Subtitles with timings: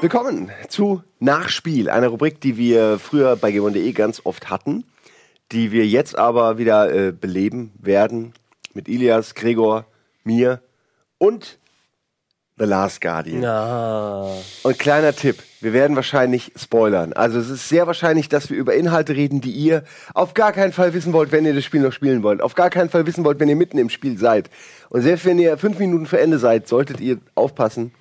[0.00, 4.84] Willkommen zu Nachspiel, einer Rubrik, die wir früher bei g1.de ganz oft hatten,
[5.52, 8.32] die wir jetzt aber wieder äh, beleben werden
[8.72, 9.84] mit Ilias, Gregor,
[10.24, 10.62] mir
[11.18, 11.58] und
[12.56, 13.40] The Last Guardian.
[13.40, 14.32] Na.
[14.62, 17.12] Und kleiner Tipp, wir werden wahrscheinlich spoilern.
[17.12, 20.72] Also es ist sehr wahrscheinlich, dass wir über Inhalte reden, die ihr auf gar keinen
[20.72, 22.40] Fall wissen wollt, wenn ihr das Spiel noch spielen wollt.
[22.40, 24.48] Auf gar keinen Fall wissen wollt, wenn ihr mitten im Spiel seid.
[24.88, 27.92] Und selbst wenn ihr fünf Minuten vor Ende seid, solltet ihr aufpassen,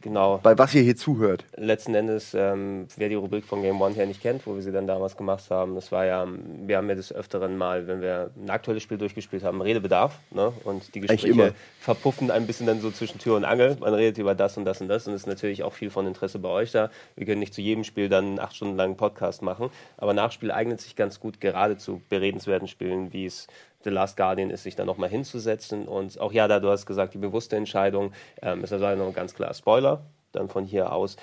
[0.00, 0.38] Genau.
[0.42, 1.44] bei was ihr hier zuhört.
[1.56, 4.70] Letzten Endes, ähm, wer die Rubrik von Game One her nicht kennt, wo wir sie
[4.70, 6.26] dann damals gemacht haben, das war ja,
[6.66, 10.18] wir haben ja des Öfteren mal, wenn wir ein aktuelles Spiel durchgespielt haben, Redebedarf.
[10.30, 10.52] Ne?
[10.62, 13.76] Und die Gespräche verpuffen ein bisschen dann so zwischen Tür und Angel.
[13.80, 16.06] Man redet über das und das und das und es ist natürlich auch viel von
[16.06, 16.90] Interesse bei euch da.
[17.16, 20.52] Wir können nicht zu jedem Spiel dann einen acht Stunden langen Podcast machen, aber Nachspiel
[20.52, 23.48] eignet sich ganz gut gerade zu beredenswerten Spielen, wie es
[23.84, 25.86] The Last Guardian ist, sich da nochmal hinzusetzen.
[25.86, 28.12] Und auch ja, da du hast gesagt, die bewusste Entscheidung
[28.42, 31.16] ähm, ist also noch ganz klar Spoiler, dann von hier aus.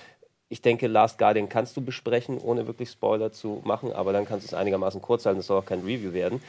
[0.47, 4.45] Ich denke, Last Guardian kannst du besprechen, ohne wirklich Spoiler zu machen, aber dann kannst
[4.45, 6.41] du es einigermaßen kurz halten, es soll auch kein Review werden.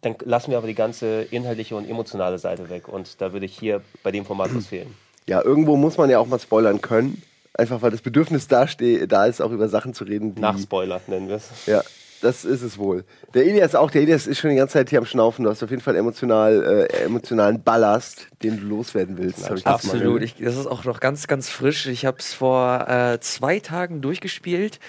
[0.00, 2.88] Dann lassen wir aber die ganze inhaltliche und emotionale Seite weg.
[2.88, 4.94] Und da würde ich hier bei dem Format was fehlen.
[5.26, 7.22] Ja, irgendwo muss man ja auch mal spoilern können.
[7.54, 10.40] Einfach weil das Bedürfnis da, da ist, auch über Sachen zu reden, die.
[10.40, 11.66] Nach Spoiler nennen wir es.
[11.66, 11.82] Ja,
[12.20, 13.04] das ist es wohl.
[13.34, 13.90] Der Elias auch.
[13.90, 15.44] Der Elias ist schon die ganze Zeit hier am Schnaufen.
[15.44, 19.40] Du hast auf jeden Fall emotional, äh, emotionalen Ballast, den du loswerden willst.
[19.40, 20.22] ich das Absolut.
[20.22, 21.86] Ich, das ist auch noch ganz, ganz frisch.
[21.86, 24.80] Ich habe es vor äh, zwei Tagen durchgespielt.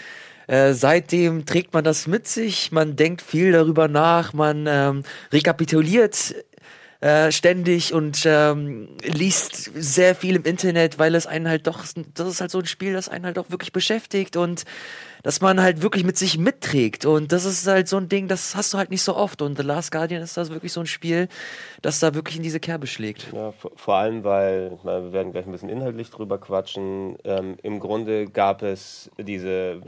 [0.48, 6.36] Äh, seitdem trägt man das mit sich, man denkt viel darüber nach, man ähm, rekapituliert
[7.02, 11.83] äh, ständig und ähm, liest sehr viel im Internet, weil es einen halt doch,
[12.16, 14.64] das ist halt so ein Spiel, das einen halt auch wirklich beschäftigt und
[15.23, 17.05] dass man halt wirklich mit sich mitträgt.
[17.05, 19.41] Und das ist halt so ein Ding, das hast du halt nicht so oft.
[19.41, 21.27] Und The Last Guardian ist das wirklich so ein Spiel,
[21.81, 23.27] das da wirklich in diese Kerbe schlägt.
[23.33, 27.17] Ja, vor, allem, weil, ich meine, wir werden gleich ein bisschen inhaltlich drüber quatschen.
[27.23, 29.81] Ähm, Im Grunde gab es diese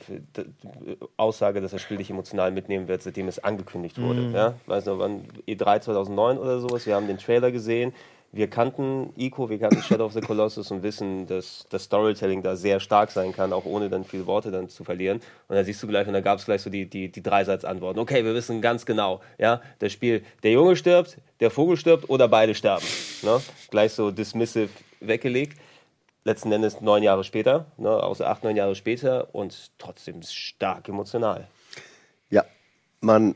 [1.18, 4.32] Aussage, dass das Spiel dich emotional mitnehmen wird, seitdem es angekündigt wurde.
[4.32, 4.54] Ja?
[4.66, 6.86] Weiß noch, wann E3 2009 oder sowas.
[6.86, 7.94] Wir haben den Trailer gesehen.
[8.32, 12.56] Wir kannten Ico, wir kannten Shadow of the Colossus und wissen, dass das Storytelling da
[12.56, 15.20] sehr stark sein kann, auch ohne dann viele Worte dann zu verlieren.
[15.48, 18.00] Und da siehst du gleich, und da gab es gleich so die, die, die Dreisatzantworten.
[18.00, 22.28] Okay, wir wissen ganz genau, ja, das Spiel, der Junge stirbt, der Vogel stirbt oder
[22.28, 22.86] beide sterben.
[23.24, 23.42] Ne?
[23.72, 24.70] Gleich so dismissive
[25.00, 25.58] weggelegt.
[26.24, 31.48] Letzten Endes neun Jahre später, ne, außer acht, neun Jahre später und trotzdem stark emotional.
[32.30, 32.44] Ja,
[33.00, 33.36] man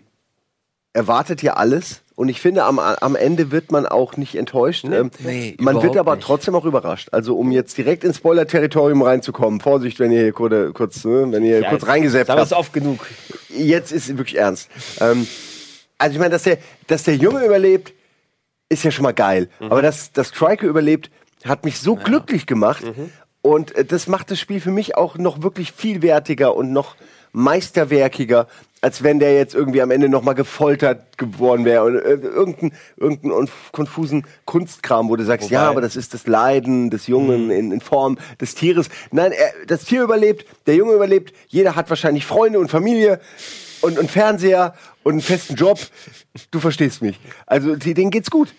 [0.91, 2.02] erwartet ja alles.
[2.15, 4.85] Und ich finde, am, am Ende wird man auch nicht enttäuscht.
[4.85, 6.25] ähm, Nee, man wird aber nicht.
[6.25, 7.09] trotzdem auch überrascht.
[7.11, 11.43] Also um jetzt direkt ins Spoiler-Territorium reinzukommen, Vorsicht, wenn ihr hier kurz, kurz, ne, wenn
[11.43, 12.51] ihr kurz reingesäppt Sagen wir habt.
[12.51, 13.05] es oft genug.
[13.49, 14.69] jetzt ist es wirklich ernst.
[15.01, 15.25] Ähm,
[15.97, 16.57] also ich meine, dass der,
[16.87, 17.93] dass der Junge überlebt,
[18.69, 19.49] ist ja schon mal geil.
[19.59, 21.09] Aber dass, dass Striker überlebt,
[21.45, 22.83] hat mich so glücklich gemacht.
[23.41, 26.95] Und äh, das macht das Spiel für mich auch noch wirklich viel wertiger und noch
[27.33, 28.47] meisterwerkiger,
[28.81, 32.73] als wenn der jetzt irgendwie am Ende noch mal gefoltert geworden wäre und äh, irgendeinen
[32.97, 37.49] irgendein konfusen Kunstkram, wo du sagst, Wobei- ja, aber das ist das Leiden des Jungen
[37.49, 38.89] in, in Form des Tieres.
[39.11, 43.19] Nein, er, das Tier überlebt, der Junge überlebt, jeder hat wahrscheinlich Freunde und Familie
[43.81, 44.73] und, und Fernseher
[45.03, 45.79] und einen festen Job.
[46.51, 47.19] Du verstehst mich.
[47.45, 48.53] Also denen geht's gut.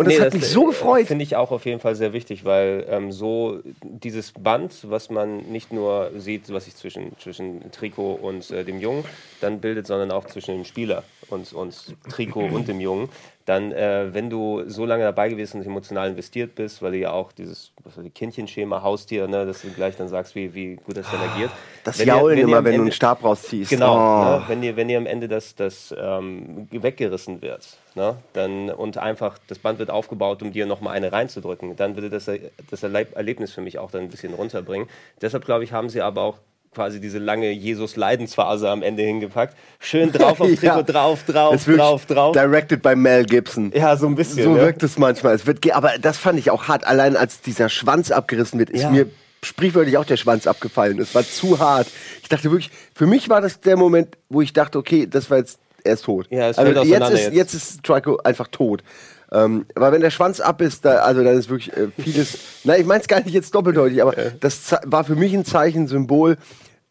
[0.00, 1.06] Und das Nee, hat mich so äh, gefreut.
[1.08, 5.38] Finde ich auch auf jeden Fall sehr wichtig, weil ähm, so dieses Band, was man
[5.50, 9.04] nicht nur sieht, was sich zwischen, zwischen Trikot und äh, dem Jungen
[9.40, 13.08] dann bildet, sondern auch zwischen dem Spieler und, und Trikot und dem Jungen,
[13.48, 17.12] dann, äh, wenn du so lange dabei gewesen und emotional investiert bist, weil du ja
[17.12, 17.72] auch dieses
[18.14, 21.50] Kindchenschema, Haustier, ne, dass du gleich dann sagst, wie, wie gut das reagiert.
[21.84, 23.70] Das Wenn ihr- Jaulen wenn ihr immer, wenn du Ende- einen Stab rausziehst.
[23.70, 24.24] Genau, Oh.
[24.38, 28.98] ne, wenn, dir, wenn dir am Ende das, das ähm, weggerissen wird ne, dann, und
[28.98, 32.26] einfach das Band wird aufgebaut, um dir nochmal eine reinzudrücken, dann würde das,
[32.70, 34.88] das Erleb- Erlebnis für mich auch dann ein bisschen runterbringen.
[35.22, 36.38] Deshalb glaube ich, haben sie aber auch
[36.78, 39.56] quasi diese lange Jesus-Leidensphase am Ende hingepackt.
[39.80, 40.82] Schön drauf auf Trikot, Ja.
[40.82, 42.32] drauf, drauf, drauf, drauf.
[42.36, 43.72] Directed by Mel Gibson.
[43.74, 44.44] Ja, so ein bisschen.
[44.44, 44.60] So ne?
[44.60, 45.34] wirkt es manchmal.
[45.34, 46.86] Es wird aber das fand ich auch hart.
[46.86, 48.90] Allein als dieser Schwanz abgerissen wird, ist Ja.
[48.90, 49.06] mir
[49.42, 51.00] sprichwörtlich auch der Schwanz abgefallen.
[51.00, 51.88] Es war zu hart.
[52.22, 55.38] Ich dachte wirklich, für mich war das der Moment, wo ich dachte, okay, das war
[55.38, 56.28] jetzt, er ist tot.
[56.30, 57.34] Ja, es also jetzt ist, jetzt.
[57.34, 58.84] jetzt ist Trico einfach tot.
[59.30, 62.38] Ähm, aber wenn der Schwanz ab ist, da, also dann ist wirklich äh, vieles.
[62.64, 65.86] Nein, ich meine es gar nicht jetzt doppeldeutig, aber das war für mich ein Zeichen,
[65.86, 66.38] Symbol,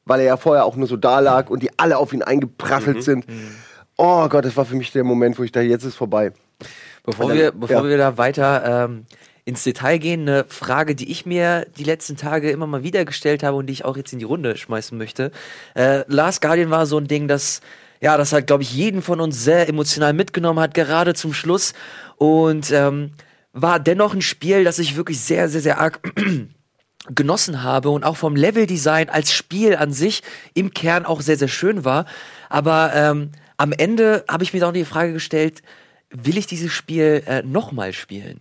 [0.08, 2.26] weil er ja vorher auch nur so da lag und die alle auf ihn Mhm.
[2.26, 3.26] eingeprasselt sind.
[3.98, 6.32] Oh Gott, das war für mich der Moment, wo ich dachte, jetzt ist vorbei.
[7.04, 7.90] Bevor, dann- wir, bevor ja.
[7.90, 9.06] wir da weiter ähm,
[9.46, 13.44] ins Detail gehen, eine Frage, die ich mir die letzten Tage immer mal wieder gestellt
[13.44, 15.32] habe und die ich auch jetzt in die Runde schmeißen möchte.
[15.74, 17.62] Äh, Last Guardian war so ein Ding, das
[18.00, 21.74] ja, das hat, glaube ich, jeden von uns sehr emotional mitgenommen hat, gerade zum Schluss.
[22.18, 23.12] Und ähm,
[23.54, 26.00] war dennoch ein Spiel, das ich wirklich sehr, sehr, sehr arg
[27.14, 30.24] genossen habe und auch vom Leveldesign als Spiel an sich
[30.54, 32.06] im Kern auch sehr, sehr schön war.
[32.50, 35.62] Aber ähm, am Ende habe ich mir dann die Frage gestellt,
[36.10, 38.40] will ich dieses Spiel äh, nochmal spielen?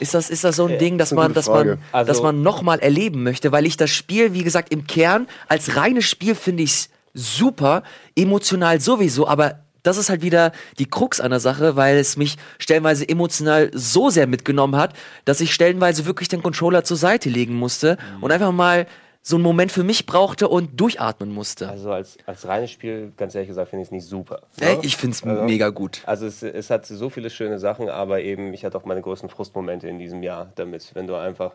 [0.00, 1.78] Ist das, ist das so ein Ding, dass man, dass man.
[1.92, 3.52] Also- dass man nochmal erleben möchte?
[3.52, 7.82] Weil ich das Spiel, wie gesagt, im Kern als reines Spiel finde ich super,
[8.16, 12.36] emotional sowieso, aber das ist halt wieder die Krux an der Sache, weil es mich
[12.58, 14.94] stellenweise emotional so sehr mitgenommen hat,
[15.24, 18.22] dass ich stellenweise wirklich den Controller zur Seite legen musste Mhm.
[18.22, 18.86] und einfach mal
[19.24, 21.68] so einen Moment für mich brauchte und durchatmen musste.
[21.68, 24.40] Also als, als reines Spiel, ganz ehrlich gesagt, finde ich es nicht super.
[24.60, 24.78] Ne?
[24.82, 26.02] ich find's Also- mega gut.
[26.06, 29.28] Also es, es hat so viele schöne Sachen, aber eben, ich hatte auch meine größten
[29.28, 31.52] Frustmomente in diesem Jahr damit, wenn du einfach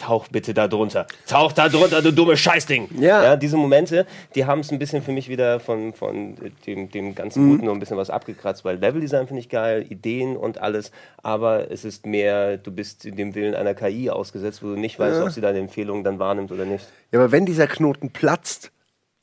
[0.00, 1.06] Tauch bitte da drunter.
[1.26, 2.88] Tauch da drunter, du dumme Scheißding.
[3.00, 3.36] Ja.
[3.36, 6.36] diese Momente, die haben es ein bisschen für mich wieder von, von
[6.66, 7.50] dem, dem ganzen Mhm.
[7.50, 10.90] Guten noch ein bisschen was abgekratzt, weil Leveldesign finde ich geil, Ideen und alles,
[11.22, 15.20] aber es ist mehr, du bist dem Willen einer KI ausgesetzt, wo du nicht weißt,
[15.20, 16.86] ob sie deine Empfehlungen dann wahrnimmt oder nicht.
[17.12, 18.70] Ja, aber wenn dieser Knoten platzt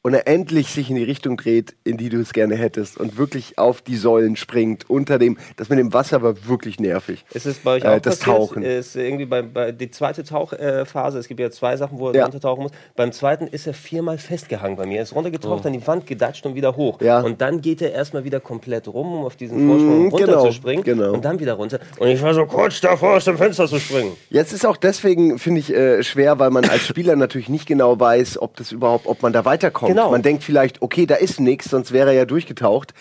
[0.07, 3.18] und er endlich sich in die Richtung dreht, in die du es gerne hättest und
[3.18, 7.25] wirklich auf die Säulen springt, unter dem, das mit dem Wasser war wirklich nervig.
[7.33, 8.38] Ist es bei euch Äh, auch das passiert?
[8.38, 8.63] Tauchen.
[8.63, 12.24] Ist irgendwie bei, bei die zweite Tauchphase, es gibt ja zwei Sachen, wo er Ja.
[12.24, 12.71] runtertauchen muss.
[12.95, 14.98] Beim zweiten ist er viermal festgehangen bei mir.
[14.98, 17.00] Er ist runtergetaucht, an die Wand gedatscht und wieder hoch.
[17.01, 17.04] Oh.
[17.04, 17.19] Ja.
[17.19, 20.83] Und dann geht er erstmal wieder komplett rum, um auf diesen Vorsprung Mm, genau, runterzuspringen.
[20.86, 21.12] genau.
[21.12, 21.80] Und dann wieder runter.
[22.00, 24.13] Und ich war so kurz davor, aus dem Fenster zu springen.
[24.30, 28.00] Jetzt ist auch deswegen, finde ich, äh, schwer, weil man als Spieler natürlich nicht genau
[28.00, 29.89] weiß, ob das überhaupt, ob man da weiterkommt.
[29.92, 29.96] Genau.
[30.11, 32.94] Man denkt vielleicht, okay, da ist nichts, sonst wäre er ja durchgetaucht.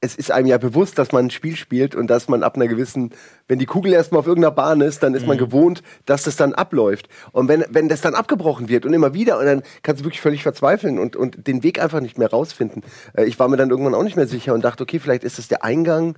[0.00, 2.66] Es ist einem ja bewusst, dass man ein Spiel spielt und dass man ab einer
[2.66, 3.10] gewissen,
[3.48, 6.54] wenn die Kugel erstmal auf irgendeiner Bahn ist, dann ist man gewohnt, dass das dann
[6.54, 7.08] abläuft.
[7.30, 10.22] Und wenn, wenn das dann abgebrochen wird und immer wieder, und dann kannst du wirklich
[10.22, 12.82] völlig verzweifeln und, und den Weg einfach nicht mehr rausfinden.
[13.14, 15.38] Äh, ich war mir dann irgendwann auch nicht mehr sicher und dachte, okay, vielleicht ist
[15.38, 16.16] das der Eingang,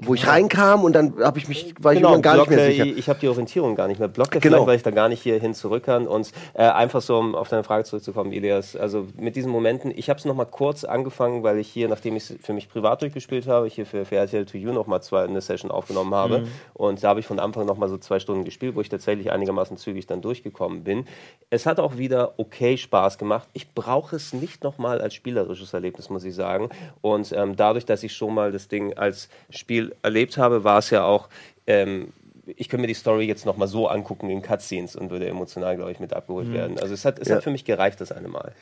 [0.00, 2.70] wo ich reinkam und dann habe ich mich, war ich irgendwann gar nicht mehr blocke-
[2.70, 2.84] sicher.
[2.84, 4.06] Genau, Ich habe die Orientierung gar nicht mehr.
[4.08, 4.66] Blockt Genau.
[4.66, 6.06] weil ich da gar nicht hier hin zurück kann.
[6.06, 10.08] Und äh, einfach so, um auf deine Frage zurückzukommen, Elias, also mit diesen Momenten, ich
[10.08, 13.48] habe es nochmal kurz angefangen, weil ich hier, nachdem ich es für mich privat durchgespielt
[13.48, 16.46] habe, ich hier für, für RTL 2 U nochmal zwei eine Session aufgenommen habe.
[16.74, 19.78] Und da habe ich von Anfang nochmal so zwei Stunden gespielt, wo ich tatsächlich einigermaßen
[19.78, 21.06] zügig dann durchgekommen bin.
[21.50, 23.48] Es hat auch wieder okay Spaß gemacht.
[23.52, 26.68] Ich brauche es nicht nochmal als spielerisches Erlebnis, muss ich sagen.
[27.00, 30.90] Und ähm, dadurch, dass ich schon mal das Ding als Spiel erlebt habe, war es
[30.90, 31.28] ja auch
[31.66, 32.08] ähm,
[32.56, 35.76] ich könnte mir die Story jetzt noch mal so angucken in Cutscenes und würde emotional,
[35.76, 36.78] glaube ich, mit abgeholt werden.
[36.78, 37.36] Also es hat, es Ja.
[37.36, 38.52] hat für mich gereicht, das eine Mal.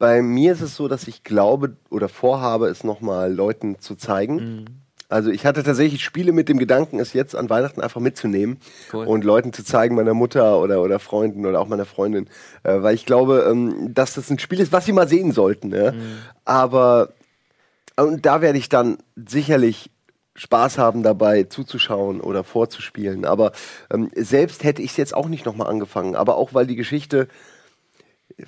[0.00, 4.64] Bei mir ist es so, dass ich glaube oder vorhabe, es nochmal Leuten zu zeigen.
[5.08, 8.58] Also ich hatte tatsächlich Spiele mit dem Gedanken, es jetzt an Weihnachten einfach mitzunehmen
[8.92, 9.06] Cool.
[9.06, 12.26] und Leuten zu zeigen, meiner Mutter oder, oder Freunden oder auch meiner Freundin.
[12.64, 15.72] Äh, weil ich glaube, ähm, dass das ein Spiel ist, was sie mal sehen sollten.
[15.72, 15.92] Ja?
[16.44, 17.10] Aber
[17.96, 19.90] und da werde ich dann sicherlich
[20.38, 23.24] Spaß haben dabei zuzuschauen oder vorzuspielen.
[23.24, 23.52] Aber
[23.92, 26.14] ähm, selbst hätte ich es jetzt auch nicht nochmal angefangen.
[26.14, 27.28] Aber auch weil die Geschichte,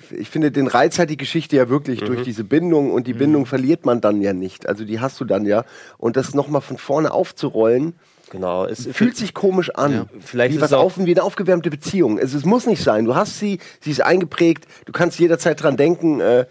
[0.09, 3.45] ich finde, den Reiz hat die Geschichte ja wirklich durch diese Bindung und die Bindung
[3.45, 4.69] verliert man dann ja nicht.
[4.69, 5.65] Also die hast du dann ja.
[5.97, 7.93] Und das nochmal von vorne aufzurollen,
[8.31, 8.63] Genau.
[8.63, 9.91] Es fühlt sich komisch an.
[9.91, 10.05] Ja.
[10.21, 12.17] Vielleicht wie ist was auf, wie eine aufgewärmte Beziehung.
[12.17, 13.03] Es, es muss nicht sein.
[13.03, 16.21] Du hast sie, sie ist eingeprägt, du kannst jederzeit dran denken.
[16.21, 16.45] Äh,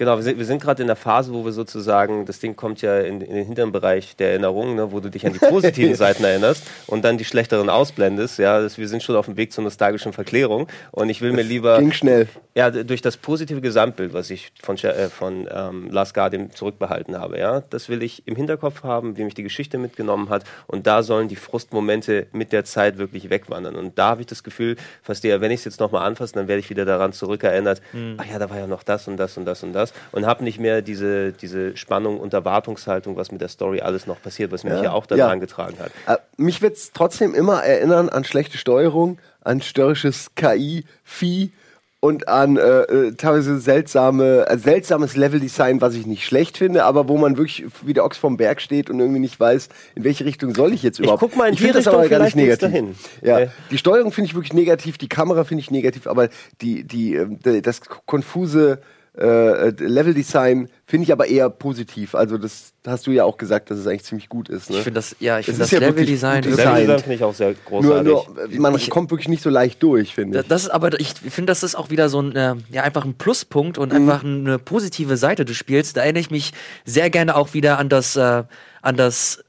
[0.00, 2.80] Genau, wir sind, wir sind gerade in der Phase, wo wir sozusagen, das Ding kommt
[2.80, 5.94] ja in, in den hinteren Bereich der Erinnerung, ne, wo du dich an die positiven
[5.94, 8.38] Seiten erinnerst und dann die schlechteren ausblendest.
[8.38, 11.42] Ja, das, wir sind schon auf dem Weg zur nostalgischen Verklärung und ich will mir
[11.42, 12.28] lieber ging schnell.
[12.54, 17.38] ja, durch das positive Gesamtbild, was ich von, äh, von ähm, Last Guardian zurückbehalten habe,
[17.38, 20.44] ja, das will ich im Hinterkopf haben, wie mich die Geschichte mitgenommen hat.
[20.66, 23.76] Und da sollen die Frustmomente mit der Zeit wirklich wegwandern.
[23.76, 26.48] Und da habe ich das Gefühl, fast eher, wenn ich es jetzt nochmal anfasse, dann
[26.48, 27.82] werde ich wieder daran zurückerinnert,
[28.16, 29.89] ach ja, da war ja noch das und das und das und das.
[30.12, 34.20] Und habe nicht mehr diese, diese Spannung und Erwartungshaltung, was mit der Story alles noch
[34.22, 34.82] passiert, was mich Ja.
[34.84, 35.34] ja auch da Ja.
[35.34, 35.90] getragen hat.
[36.06, 41.52] Äh, mich wird es trotzdem immer erinnern an schlechte Steuerung, an störrisches KI-Vieh
[42.02, 47.08] und an äh, äh, teilweise seltsame, äh, seltsames Leveldesign, was ich nicht schlecht finde, aber
[47.08, 50.24] wo man wirklich wie der Ochs vom Berg steht und irgendwie nicht weiß, in welche
[50.24, 51.20] Richtung soll ich jetzt überhaupt.
[51.20, 52.60] guck mal in die find das Richtung, aber gar nicht negativ.
[52.70, 52.94] dahin.
[53.20, 53.48] Ja, Äh.
[53.70, 56.30] die Steuerung finde ich wirklich negativ, die Kamera finde ich negativ, aber
[56.62, 58.78] die, die, d- das konfuse
[59.18, 62.14] äh, Leveldesign finde ich aber eher positiv.
[62.14, 64.70] Also das hast du ja auch gesagt, dass es eigentlich ziemlich gut ist.
[64.70, 64.76] Ne?
[64.78, 66.56] Ich finde das, ja, ich finde ist das ja Leveldesign gut wirklich.
[66.56, 66.78] designt.
[66.78, 67.56] Leveldesign finde ich auch sehr Nur,
[68.04, 68.12] großartig.
[68.12, 70.46] nur äh, man Ich- kommt wirklich nicht so leicht durch, finde ich.
[70.48, 73.14] Das ist aber, ich finde, das ist auch wieder so ein, äh, ja, einfach ein
[73.14, 73.96] Pluspunkt und Mhm.
[73.98, 75.92] einfach eine positive Seite des Spiels.
[75.92, 76.52] Da erinnere ich mich
[76.84, 78.44] sehr gerne auch wieder an das, äh,
[78.82, 79.44] an das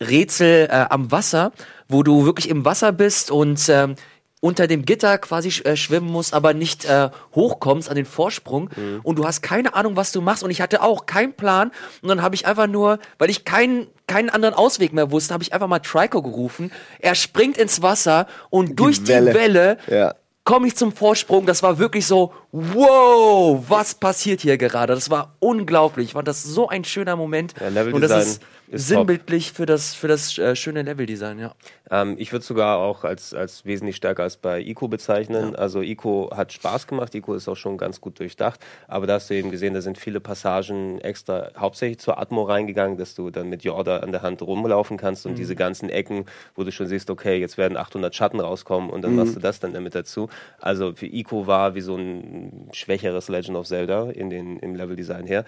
[0.00, 1.52] Rätsel äh, am Wasser,
[1.88, 3.94] wo du wirklich im Wasser bist und ähm,
[4.40, 8.70] unter dem Gitter quasi äh, schwimmen musst, aber nicht äh, hochkommst an den Vorsprung
[9.02, 12.08] und du hast keine Ahnung, was du machst und ich hatte auch keinen Plan und
[12.08, 15.52] dann habe ich einfach nur, weil ich keinen keinen anderen Ausweg mehr wusste, habe ich
[15.52, 16.72] einfach mal Trico gerufen.
[16.98, 19.34] Er springt ins Wasser und durch die Welle.
[19.34, 20.14] Welle Ja.
[20.44, 21.44] komme ich zum Vorsprung.
[21.44, 24.94] Das war wirklich so, wow, was passiert hier gerade?
[24.94, 26.14] Das war unglaublich.
[26.14, 27.54] War das so ein schöner Moment.
[27.60, 31.54] Ja, Und das ist, ist sinnbildlich für das, für das äh, schöne Leveldesign, ja.
[31.90, 35.56] Ähm, ich würde sogar auch als, als wesentlich stärker als bei Ico bezeichnen.
[35.56, 39.30] Also Ico hat Spaß gemacht, Ico ist auch schon ganz gut durchdacht, aber da hast
[39.30, 43.48] du eben gesehen, da sind viele Passagen extra hauptsächlich zur Atmo reingegangen, dass du dann
[43.48, 47.10] mit Jorda an der Hand rumlaufen kannst und diese ganzen Ecken, wo du schon siehst,
[47.10, 50.28] okay, jetzt werden 800 Schatten rauskommen und dann machst du das dann damit dazu.
[50.60, 55.26] Also für Ico war wie so ein schwächeres Legend of Zelda in den, im Leveldesign
[55.26, 55.44] her.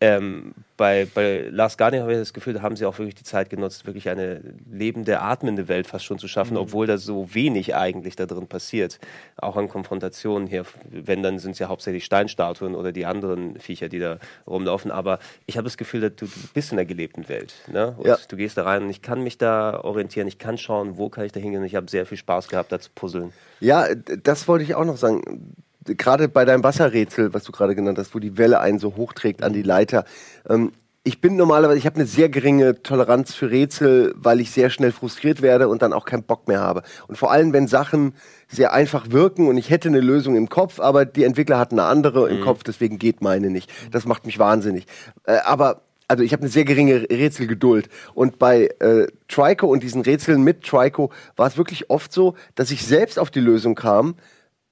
[0.00, 3.24] Ähm, bei, bei Last Guardian habe ich das Gefühl, da haben sie auch wirklich die
[3.24, 7.74] Zeit genutzt, wirklich eine lebende, atmende Welt fast schon zu schaffen, obwohl da so wenig
[7.74, 8.98] eigentlich da drin passiert.
[9.36, 13.88] Auch an Konfrontationen hier, wenn, dann sind es ja hauptsächlich Steinstatuen oder die anderen Viecher,
[13.90, 14.90] die da rumlaufen.
[14.90, 17.54] Aber ich habe das Gefühl, dass du, du bist in der gelebten Welt.
[17.70, 17.94] Ne?
[17.98, 18.16] Und Ja.
[18.28, 21.24] du gehst da rein und ich kann mich da orientieren, ich kann schauen, wo kann
[21.24, 21.64] ich da hingehen.
[21.64, 23.32] Ich habe sehr viel Spaß gehabt, da zu puzzeln.
[23.60, 25.54] Ja, das wollte ich auch noch sagen.
[25.96, 29.42] Gerade bei deinem Wasserrätsel, was du gerade genannt hast, wo die Welle einen so hochträgt
[29.42, 30.04] an die Leiter.
[30.48, 30.72] Ähm,
[31.04, 34.92] ich bin normalerweise, ich habe eine sehr geringe Toleranz für Rätsel, weil ich sehr schnell
[34.92, 36.82] frustriert werde und dann auch keinen Bock mehr habe.
[37.06, 38.12] Und vor allem, wenn Sachen
[38.46, 41.88] sehr einfach wirken und ich hätte eine Lösung im Kopf, aber die Entwickler hatten eine
[41.88, 43.70] andere im Kopf, deswegen geht meine nicht.
[43.90, 44.84] Das macht mich wahnsinnig.
[45.24, 47.88] Äh, aber also ich habe eine sehr geringe Rätselgeduld.
[48.14, 52.70] Und bei äh, Trico und diesen Rätseln mit Trico war es wirklich oft so, dass
[52.70, 54.16] ich selbst auf die Lösung kam,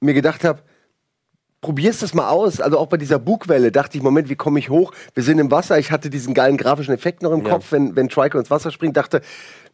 [0.01, 0.61] mir gedacht habe,
[1.67, 2.61] probierst das mal aus.
[2.61, 4.93] Also auch bei dieser Bugwelle dachte ich, Moment, wie komme ich hoch?
[5.15, 5.77] Wir sind im Wasser.
[5.81, 7.55] Ich hatte diesen geilen grafischen Effekt noch im Ja.
[7.55, 9.21] Kopf, wenn, wenn Trico ins Wasser springt, dachte,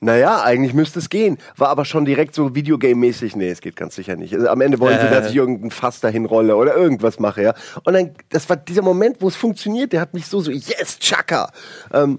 [0.00, 1.36] naja, eigentlich müsste es gehen.
[1.58, 4.32] War aber schon direkt so Videogame-mäßig, nee, es geht ganz sicher nicht.
[4.34, 5.10] Also am Ende wollen sie, Äh.
[5.10, 7.54] dass ich irgendein Fass dahin rolle oder irgendwas mache, ja.
[7.84, 10.98] Und dann, das war dieser Moment, wo es funktioniert, der hat mich so, so, yes,
[10.98, 11.52] Chaka!
[11.92, 12.16] Ähm,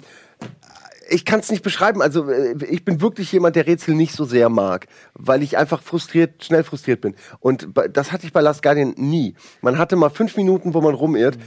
[1.09, 2.01] ich kann es nicht beschreiben.
[2.01, 5.81] Also äh, ich bin wirklich jemand, der Rätsel nicht so sehr mag, weil ich einfach
[5.81, 7.15] frustriert, schnell frustriert bin.
[7.39, 9.35] Und das hatte ich bei Last Guardian nie.
[9.61, 11.37] Man hatte mal fünf Minuten, wo man rumirrt.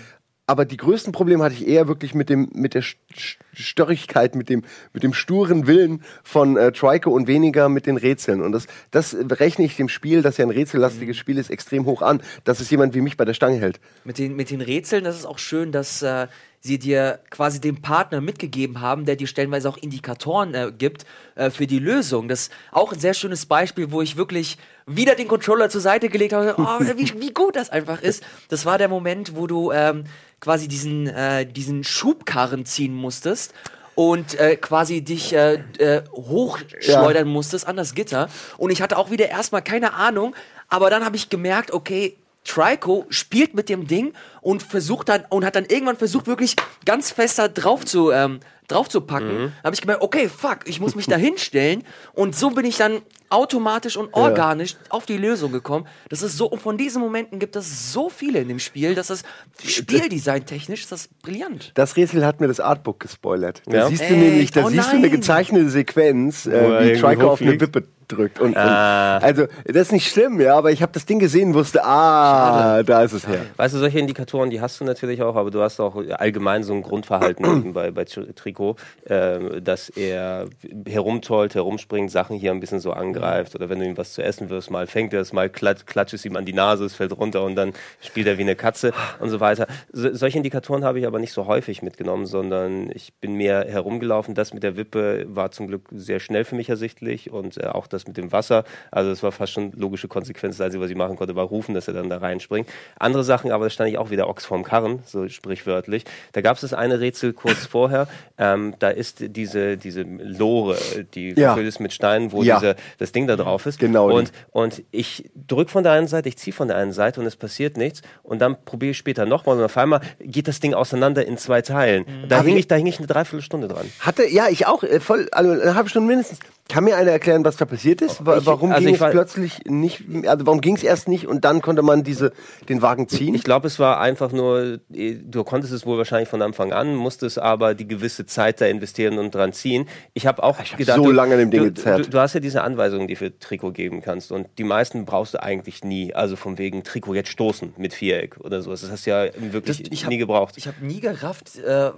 [0.48, 4.36] Aber die größten Probleme hatte ich eher wirklich mit dem, mit der St- St- Störrigkeit,
[4.36, 8.40] mit dem, mit dem sturen Willen von äh, Trico und weniger mit den Rätseln.
[8.42, 12.00] Und das, das rechne ich dem Spiel, das ja ein rätsellastiges Spiel ist, extrem hoch
[12.00, 13.80] an, dass es jemand wie mich bei der Stange hält.
[14.04, 16.28] Mit den, mit den Rätseln, das ist auch schön, dass äh,
[16.60, 21.50] sie dir quasi den Partner mitgegeben haben, der dir stellenweise auch Indikatoren äh, gibt äh,
[21.50, 22.28] für die Lösung.
[22.28, 26.08] Das ist auch ein sehr schönes Beispiel, wo ich wirklich wieder den Controller zur Seite
[26.08, 26.54] gelegt habe.
[26.58, 28.22] Oh, wie, wie gut das einfach ist.
[28.48, 30.04] Das war der Moment, wo du ähm,
[30.40, 33.54] quasi diesen, äh, diesen Schubkarren ziehen musstest.
[33.94, 38.28] Und äh, quasi dich äh, äh, hochschleudern musstest an das Gitter.
[38.58, 40.34] Und ich hatte auch wieder erstmal keine Ahnung,
[40.68, 45.44] aber dann habe ich gemerkt, okay, Trico spielt mit dem Ding und versucht dann und
[45.44, 49.44] hat dann irgendwann versucht wirklich ganz fest da drauf zu ähm, drauf zu packen.
[49.44, 49.52] Mhm.
[49.62, 51.84] Habe ich gemerkt, okay, fuck, ich muss mich da hinstellen
[52.14, 55.86] und so bin ich dann automatisch und organisch auf die Lösung gekommen.
[56.08, 59.08] Das ist so und von diesen Momenten gibt es so viele in dem Spiel, dass
[59.08, 59.22] das
[59.62, 61.72] Spieldesign technisch ist das brillant.
[61.74, 63.62] Das Rätsel hat mir das Artbook gespoilert.
[63.66, 63.88] Da Ja?
[63.88, 64.16] siehst du Echt?
[64.16, 65.10] nämlich, da Oh siehst du eine nein.
[65.10, 67.60] gezeichnete Sequenz, äh, wie Trico auf eine.
[67.60, 68.38] Wippe drückt.
[68.38, 69.16] Und, Ah.
[69.16, 71.84] und, also, das ist nicht schlimm, ja, aber ich habe das Ding gesehen und wusste,
[71.84, 73.46] ah, da ist es her.
[73.56, 76.72] Weißt du, solche Indikatoren, die hast du natürlich auch, aber du hast auch allgemein so
[76.72, 80.46] ein Grundverhalten bei, bei Tri- Trikot, äh, dass er
[80.86, 83.15] herumtollt, herumspringt, Sachen hier ein bisschen so angreift
[83.54, 86.14] oder wenn du ihm was zu essen wirst, mal fängt er es, mal klatsch, klatscht
[86.14, 88.92] es ihm an die Nase, es fällt runter und dann spielt er wie eine Katze
[89.20, 89.66] und so weiter.
[89.92, 94.34] So, solche Indikatoren habe ich aber nicht so häufig mitgenommen, sondern ich bin mehr herumgelaufen.
[94.34, 97.86] Das mit der Wippe war zum Glück sehr schnell für mich ersichtlich und äh, auch
[97.86, 98.64] das mit dem Wasser.
[98.90, 100.56] Also es war fast schon logische Konsequenz.
[100.58, 102.68] Das Einzige, was ich machen konnte, war rufen, dass er dann da reinspringt.
[102.98, 106.04] Andere Sachen, aber da stand ich auch wieder Ochs vorm Karren, so sprichwörtlich.
[106.32, 108.08] Da gab es das eine Rätsel kurz vorher.
[108.38, 110.76] Ähm, da ist diese, diese Lore,
[111.14, 111.50] die Ja.
[111.54, 112.56] gefüllt ist mit Steinen, wo Ja.
[112.56, 112.76] diese,
[113.06, 113.78] das Ding da drauf ist.
[113.78, 114.10] Genau.
[114.10, 117.26] Und, und ich drücke von der einen Seite, ich ziehe von der einen Seite und
[117.26, 118.02] es passiert nichts.
[118.22, 121.62] Und dann probiere ich später nochmal und auf einmal geht das Ding auseinander in zwei
[121.62, 122.04] Teilen.
[122.28, 123.90] Da, hing ich, da hing ich eine Dreiviertelstunde dran.
[124.00, 126.40] Hatte, ja, ich auch, äh, voll, also eine halbe Stunde mindestens.
[126.76, 128.20] Kann mir einer erklären, was da passiert ist?
[128.20, 131.46] Ich- warum also ging ich es plötzlich nicht, also warum ging es erst nicht und
[131.46, 132.34] dann konnte man diese,
[132.68, 133.34] den Wagen ziehen?
[133.34, 136.94] Ich glaube, es war einfach nur, eh, du konntest es wohl wahrscheinlich von Anfang an,
[136.94, 139.88] musstest aber die gewisse Zeit da investieren und dran ziehen.
[140.12, 142.04] Ich habe auch hab gedacht, so du, lange an dem Ding du, gezerrt.
[142.08, 145.32] du, du hast ja diese Anweisungen, die für Trikot geben kannst und die meisten brauchst
[145.32, 146.12] du eigentlich nie.
[146.12, 148.70] Also von wegen Trikot jetzt stoßen mit Viereck oder so.
[148.72, 150.58] Das hast du ja wirklich Das- ich nie hab- gebraucht.
[150.58, 151.92] Ich habe nie gerafft, äh,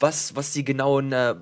[0.00, 1.34] was, was die genauen äh,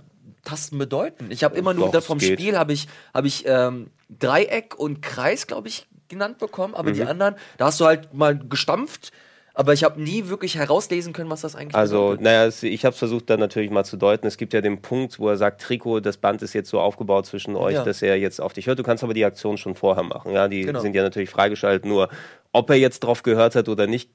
[0.47, 1.27] Tasten bedeuten.
[1.31, 2.21] Ich habe immer nur Doch, vom.
[2.21, 7.03] Spiel habe ich, hab ich ähm, Dreieck und Kreis, glaube ich, genannt bekommen, aber die
[7.03, 7.09] Mhm.
[7.09, 9.13] anderen, da hast du halt mal gestampft
[9.59, 12.25] aber ich habe nie wirklich herauslesen können, was das eigentlich Also, bedeutet.
[12.25, 14.27] naja, ich habe es versucht dann natürlich mal zu deuten.
[14.27, 17.25] Es gibt ja den Punkt, wo er sagt, Trikot, das Band ist jetzt so aufgebaut
[17.25, 17.83] zwischen euch, Ja.
[17.83, 18.79] dass er jetzt auf dich hört.
[18.79, 20.31] Du kannst aber die Aktion schon vorher machen.
[20.33, 20.81] Ja, die Genau.
[20.81, 21.87] sind ja natürlich freigeschaltet.
[21.87, 22.11] Nur,
[22.57, 24.11] ob er jetzt drauf gehört hat oder nicht,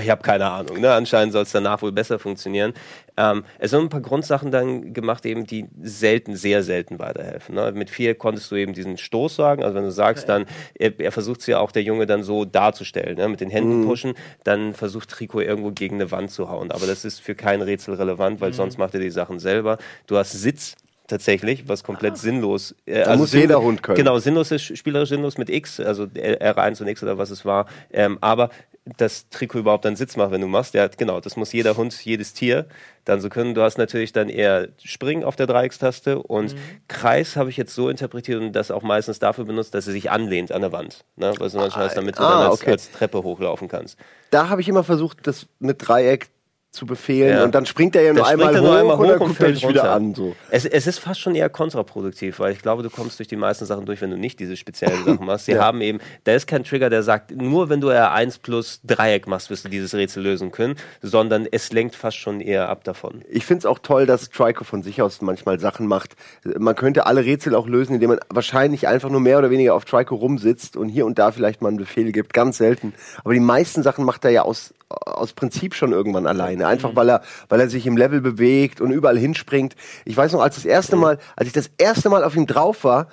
[0.00, 0.80] ich habe keine Ahnung.
[0.80, 0.90] Ne?
[0.92, 2.72] Anscheinend soll es danach wohl besser funktionieren.
[3.18, 7.54] Ähm, es sind ein paar Grundsachen dann gemacht, eben die selten, sehr selten weiterhelfen.
[7.54, 7.70] Ne?
[7.72, 9.62] Mit vier konntest du eben diesen Stoß sagen.
[9.62, 12.46] Also wenn du sagst, dann er, er versucht es ja auch der Junge dann so
[12.46, 13.28] darzustellen, ne?
[13.28, 16.70] mit den Händen pushen, dann versucht Trikot irgendwo gegen eine Wand zu hauen.
[16.70, 19.76] Aber das ist für kein Rätsel relevant, weil sonst macht er die Sachen selber.
[20.06, 22.74] Du hast Sitz tatsächlich, was komplett sinnlos.
[22.86, 23.96] Äh, muss sinn- jeder Hund können.
[23.96, 27.66] Genau, sinnlos ist spielerisch sinnlos mit X, also R1 und X oder was es war.
[27.92, 28.50] Ähm, aber
[28.98, 31.94] das Trikot überhaupt dann Sitz macht, wenn du machst, ja, genau, das muss jeder Hund,
[32.04, 32.66] jedes Tier
[33.04, 33.54] dann so können.
[33.54, 36.56] Du hast natürlich dann eher Springen auf der Dreieckstaste und
[36.88, 40.10] Kreis habe ich jetzt so interpretiert und das auch meistens dafür benutzt, dass er sich
[40.10, 41.04] anlehnt an der Wand.
[41.14, 41.32] Ne?
[41.38, 42.72] Was du manchmal hast, damit du Ah, dann als, okay.
[42.72, 43.96] als Treppe hochlaufen kannst.
[44.30, 46.28] Da habe ich immer versucht, das mit Dreieck
[46.72, 47.44] zu befehlen Ja.
[47.44, 49.28] und dann springt er ja nur Dann einmal, er nur einmal und dann hoch und
[49.28, 50.14] guckt er dich wieder an.
[50.14, 50.34] So.
[50.50, 53.66] Es, es ist fast schon eher kontraproduktiv, weil ich glaube, du kommst durch die meisten
[53.66, 55.44] Sachen durch, wenn du nicht diese speziellen Sachen machst.
[55.44, 55.62] Sie Ja.
[55.62, 59.50] haben eben, da ist kein Trigger, der sagt, nur wenn du R1 plus Dreieck machst,
[59.50, 63.22] wirst du dieses Rätsel lösen können, sondern es lenkt fast schon eher ab davon.
[63.28, 66.16] Ich finde es auch toll, dass Trico von sich aus manchmal Sachen macht.
[66.58, 69.84] Man könnte alle Rätsel auch lösen, indem man wahrscheinlich einfach nur mehr oder weniger auf
[69.84, 72.32] Trico rumsitzt und hier und da vielleicht mal einen Befehl gibt.
[72.32, 72.94] Ganz selten.
[73.24, 76.61] Aber die meisten Sachen macht er ja aus, aus Prinzip schon irgendwann alleine.
[76.64, 79.76] Einfach weil er, weil er sich im Level bewegt und überall hinspringt.
[80.04, 82.84] Ich weiß noch, als das erste Mal, als ich das erste Mal auf ihm drauf
[82.84, 83.08] war,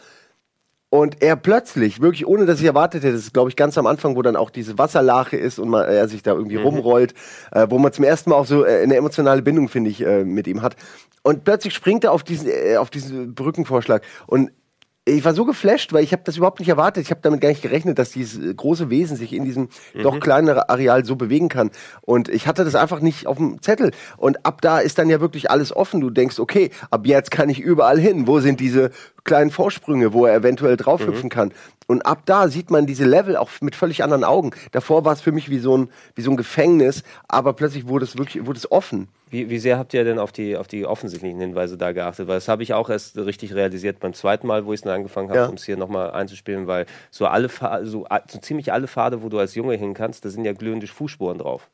[0.91, 3.85] und er plötzlich, wirklich ohne dass ich erwartet hätte, das ist glaube ich ganz am
[3.85, 7.13] Anfang, wo dann auch diese Wasserlache ist und man, er sich da irgendwie rumrollt,
[7.51, 10.23] äh, wo man zum ersten Mal auch so äh, eine emotionale Bindung, finde ich, äh,
[10.23, 10.75] mit ihm hat.
[11.21, 14.03] Und plötzlich springt er auf diesen, äh, auf diesen Brückenvorschlag.
[14.25, 14.51] Und
[15.09, 17.03] ich war so geflasht, weil ich habe das überhaupt nicht erwartet.
[17.03, 19.69] Ich habe damit gar nicht gerechnet, dass dieses äh, große Wesen sich in diesem
[20.01, 21.71] doch kleinen Areal so bewegen kann.
[22.01, 23.91] Und ich hatte das einfach nicht auf dem Zettel.
[24.17, 26.01] Und ab da ist dann ja wirklich alles offen.
[26.01, 28.27] Du denkst, okay, ab jetzt kann ich überall hin.
[28.27, 28.91] Wo sind diese
[29.23, 31.53] kleinen Vorsprünge, wo er eventuell draufhüpfen kann?
[31.87, 34.51] Und ab da sieht man diese Level auch mit völlig anderen Augen.
[34.71, 38.05] Davor war es für mich wie so ein, wie so ein Gefängnis, aber plötzlich wurde
[38.05, 39.07] es wirklich, wurde es offen.
[39.29, 42.27] Wie, wie sehr habt ihr denn auf die, auf die offensichtlichen Hinweise da geachtet?
[42.27, 44.93] Weil das habe ich auch erst richtig realisiert beim zweiten Mal, wo ich es dann
[44.93, 45.45] angefangen habe, Ja.
[45.47, 47.49] um es hier nochmal einzuspielen, weil so alle
[47.83, 50.87] so, so ziemlich alle Pfade, wo du als Junge hin kannst, da sind ja glühende
[50.87, 51.69] Fußspuren drauf.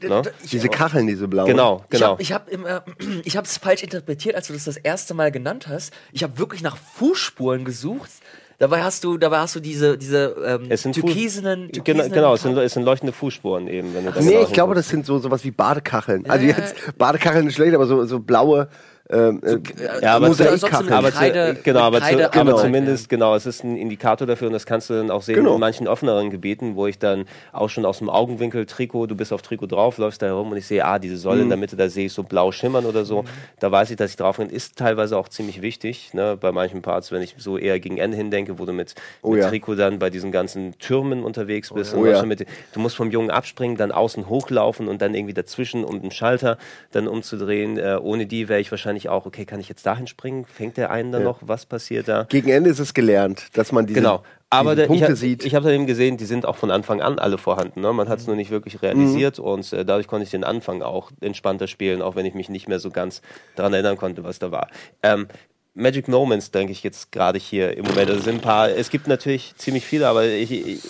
[0.00, 0.22] Ne?
[0.50, 1.46] Diese Kacheln, diese blauen.
[1.46, 2.18] Genau, Ich genau.
[2.18, 2.48] habe ich hab
[3.24, 5.94] ich hab's falsch interpretiert, als du das das erste Mal genannt hast.
[6.12, 8.10] Ich habe wirklich nach Fußspuren gesucht.
[8.58, 12.12] Dabei hast du, dabei hast du diese, diese ähm, Es sind Fu- türkisenen, Genau, türkisenen
[12.12, 13.94] genau es, sind, es sind leuchtende Fußspuren eben.
[13.94, 16.24] Wenn du da Nee, ich glaube, das sind so sowas wie Badekacheln.
[16.28, 16.56] Also Ja.
[16.56, 18.68] jetzt Badekacheln ist schlecht, aber so, so blaue
[19.10, 19.58] ähm, äh,
[20.02, 20.92] Ja, aber Mosaikkacheln.
[20.92, 22.56] aber, Kreide- genau, aber, zu, aber Genau.
[22.56, 25.54] zumindest, genau, es ist ein Indikator dafür und das kannst du dann auch sehen Genau.
[25.54, 29.32] in manchen offeneren Gebieten, wo ich dann auch schon aus dem Augenwinkel Trikot, du bist
[29.32, 31.42] auf Trikot drauf, läufst da herum und ich sehe, ah, diese Säule Mhm.
[31.42, 33.24] in der Mitte, da sehe ich so blau schimmern oder so.
[33.60, 34.48] Da weiß ich, dass ich drauf bin.
[34.48, 38.16] Ist teilweise auch ziemlich wichtig, ne, bei manchen Parts, wenn ich so eher gegen Ende
[38.16, 39.48] hin denke, wo du mit, Oh mit ja.
[39.50, 41.94] Trikot dann bei diesen ganzen Türmen unterwegs bist.
[41.94, 42.22] Oh und ja.
[42.24, 46.10] mit, du musst vom Jungen abspringen, dann außen hochlaufen und dann irgendwie dazwischen, um den
[46.10, 46.56] Schalter
[46.92, 47.76] dann umzudrehen.
[47.76, 50.44] Äh, ohne die wäre ich wahrscheinlich auch, okay, kann ich jetzt dahin springen?
[50.46, 51.28] Fängt der einen dann Ja.
[51.28, 51.38] noch?
[51.42, 52.24] Was passiert da?
[52.28, 54.22] Gegen Ende ist es gelernt, dass man diese, Genau.
[54.50, 55.44] Aber der, ich Punkte habe sieht.
[55.44, 57.80] ich hab dann eben gesehen, die sind auch von Anfang an alle vorhanden.
[57.80, 57.92] Ne?
[57.92, 61.10] Man hat es nur nicht wirklich realisiert und äh, dadurch konnte ich den Anfang auch
[61.20, 63.20] entspannter spielen, auch wenn ich mich nicht mehr so ganz
[63.56, 64.68] daran erinnern konnte, was da war.
[65.02, 65.26] Ähm,
[65.74, 68.08] Magic Moments, denke ich jetzt gerade hier im Moment.
[68.08, 70.80] Also sind ein paar, es gibt natürlich ziemlich viele, aber ich, ich,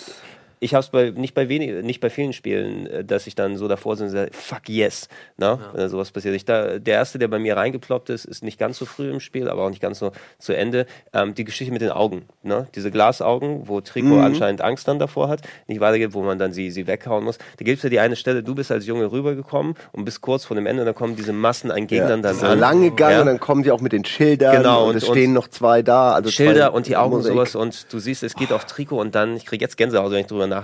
[0.65, 3.55] ich habe es bei, nicht, bei wenig, nicht bei vielen Spielen, äh, dass ich dann
[3.55, 5.59] so davor sitze und sage, fuck yes, ne?
[5.71, 6.35] wenn da sowas passiert.
[6.35, 9.19] Ich, da, der erste, der bei mir reingeploppt ist, ist nicht ganz so früh im
[9.19, 10.87] Spiel, aber auch nicht ganz so zu Ende.
[11.13, 12.67] Ähm, die Geschichte mit den Augen, ne?
[12.75, 16.71] diese Glasaugen, wo Trikot anscheinend Angst dann davor hat, nicht weitergeht, wo man dann sie,
[16.71, 17.37] sie weghauen muss.
[17.37, 20.45] Da gibt es ja die eine Stelle, du bist als Junge rübergekommen und bist kurz
[20.45, 22.59] vor dem Ende und dann kommen diese Massen an ja, Gegnern dann dieser an.
[22.59, 23.19] lange Gang Ja?
[23.21, 26.13] und dann kommen die auch mit den Schildern Genau, und, es stehen noch zwei da.
[26.13, 29.13] Also Schilder und die Augen und sowas und du siehst, es geht auf Trikot und
[29.13, 30.54] dann, ich kriege jetzt Gänsehaut, wenn ich drüber nachdenke,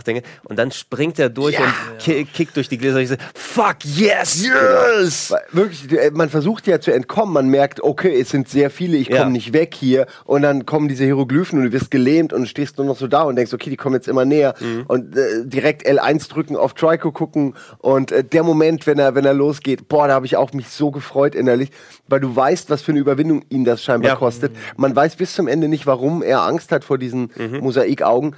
[0.43, 3.77] und dann springt er durch und ki kickt durch die Gläser und ich so, fuck
[3.83, 5.31] yes, yes!
[5.31, 8.97] Weil Wirklich, äh, man versucht ja zu entkommen, man merkt, okay, es sind sehr viele,
[8.97, 9.29] ich komme Ja.
[9.29, 12.87] nicht weg hier und dann kommen diese Hieroglyphen und du wirst gelähmt und stehst nur
[12.87, 14.83] noch so da und denkst, okay, die kommen jetzt immer näher Mhm.
[14.87, 19.25] und äh, direkt L1 drücken, auf Trico gucken und äh, der Moment, wenn er wenn
[19.25, 21.69] er losgeht, boah, da habe ich auch mich so gefreut innerlich,
[22.07, 24.15] weil du weißt, was für eine Überwindung ihn das scheinbar Ja.
[24.15, 24.53] kostet.
[24.77, 27.59] Man weiß bis zum Ende nicht, warum er Angst hat vor diesen Mhm.
[27.59, 28.35] Mosaikaugen.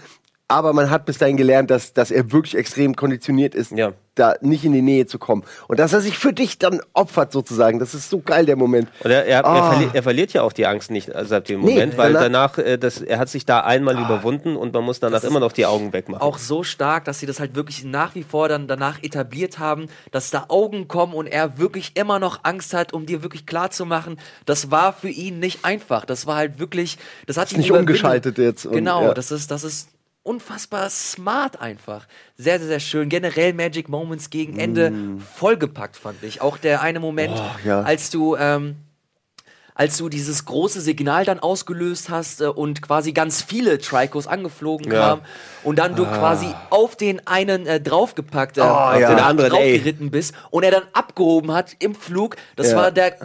[0.48, 3.94] Aber man hat bis dahin gelernt, dass, dass er wirklich extrem konditioniert ist, Ja.
[4.16, 5.44] da nicht in die Nähe zu kommen.
[5.68, 7.80] Und dass er sich für dich dann opfert, sozusagen.
[7.80, 8.90] Das ist so geil, der Moment.
[9.04, 9.56] Und er, er, Ah.
[9.58, 12.14] er, verli er verliert ja auch die Angst nicht äh, seit dem Nee, Moment, weil
[12.14, 15.40] danach- danach, äh, das, er hat sich da einmal überwunden und man muss danach immer
[15.40, 16.22] noch die Augen wegmachen.
[16.22, 19.88] auch so stark, dass sie das halt wirklich nach wie vor dann danach etabliert haben,
[20.12, 23.72] dass da Augen kommen und er wirklich immer noch Angst hat, um dir wirklich klar
[23.72, 26.06] zu machen, das war für ihn nicht einfach.
[26.06, 29.14] Das war halt wirklich, das hat ihn nicht umgeschaltet jetzt und, genau, ja.
[29.16, 29.88] das ist, das ist
[30.24, 32.08] unfassbar smart einfach.
[32.38, 33.10] Sehr, sehr, sehr schön.
[33.10, 34.92] Generell Magic Moments gegen Ende
[35.36, 36.42] vollgepackt, fand ich.
[36.42, 37.40] Auch der eine Moment, Mm.
[37.42, 37.82] Oh, ja.
[37.82, 38.76] als du, ähm,
[39.76, 44.92] als du dieses große Signal dann ausgelöst hast äh, und quasi ganz viele Tricos angeflogen
[44.92, 45.08] Ja.
[45.10, 45.22] kamen
[45.64, 49.00] und dann du quasi auf den einen äh, draufgepackt, äh, auf Ah.
[49.00, 49.10] ja.
[49.10, 49.74] den anderen, ey.
[49.78, 52.36] draufgeritten bist und er dann abgehoben hat im Flug.
[52.56, 52.78] Das Ja.
[52.78, 53.16] war der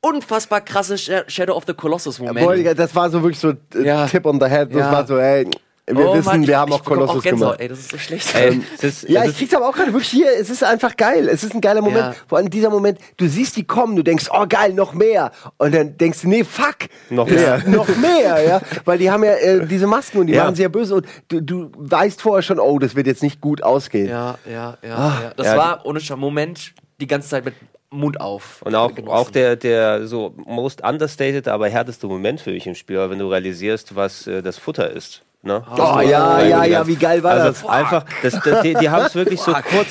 [0.00, 2.76] unfassbar krasse Sh Shadow of the Colossus Moment.
[2.78, 4.06] Das war so wirklich so äh, Ja.
[4.06, 4.74] Tipp on the head.
[4.74, 5.46] Das war so, ey,
[5.86, 7.60] wir Oh wissen, Mann, wir haben auch Kolossus Gänsehaut, gemacht.
[7.60, 8.32] Ey, das ist so schlecht.
[8.78, 10.28] Es ist, Ja, ich krieg's aber auch gerade wirklich hier.
[10.38, 11.28] Es ist einfach geil.
[11.28, 11.98] Es ist ein geiler Moment.
[11.98, 12.14] Ja.
[12.28, 15.32] Vor allem dieser Moment, du siehst die kommen, du denkst, oh geil, noch mehr.
[15.58, 16.76] Und dann denkst du, nee, fuck.
[17.10, 17.62] Noch mehr.
[17.66, 18.60] noch mehr, ja.
[18.84, 20.44] Weil die haben ja äh, diese Masken und die Ja.
[20.44, 20.94] waren sehr böse.
[20.94, 24.08] Und du, du weißt vorher schon, oh, das wird jetzt nicht gut ausgehen.
[24.08, 24.96] Ja, ja, ja.
[24.96, 25.32] Ah, ja.
[25.36, 25.56] Das ja.
[25.56, 27.54] war ohne Sch- Moment die ganze Zeit mit
[27.90, 28.62] Mund auf.
[28.62, 29.12] und auch, genossen.
[29.14, 33.26] auch der, der so most understated, aber härteste Moment für dich im Spiel, wenn du
[33.26, 35.22] realisierst, was äh, das Futter ist.
[35.44, 35.60] Ne?
[35.76, 37.68] Oh, ja, ja, ja, wie geil war also das?
[37.68, 39.88] Einfach, das, das, die, die haben es wirklich so kurz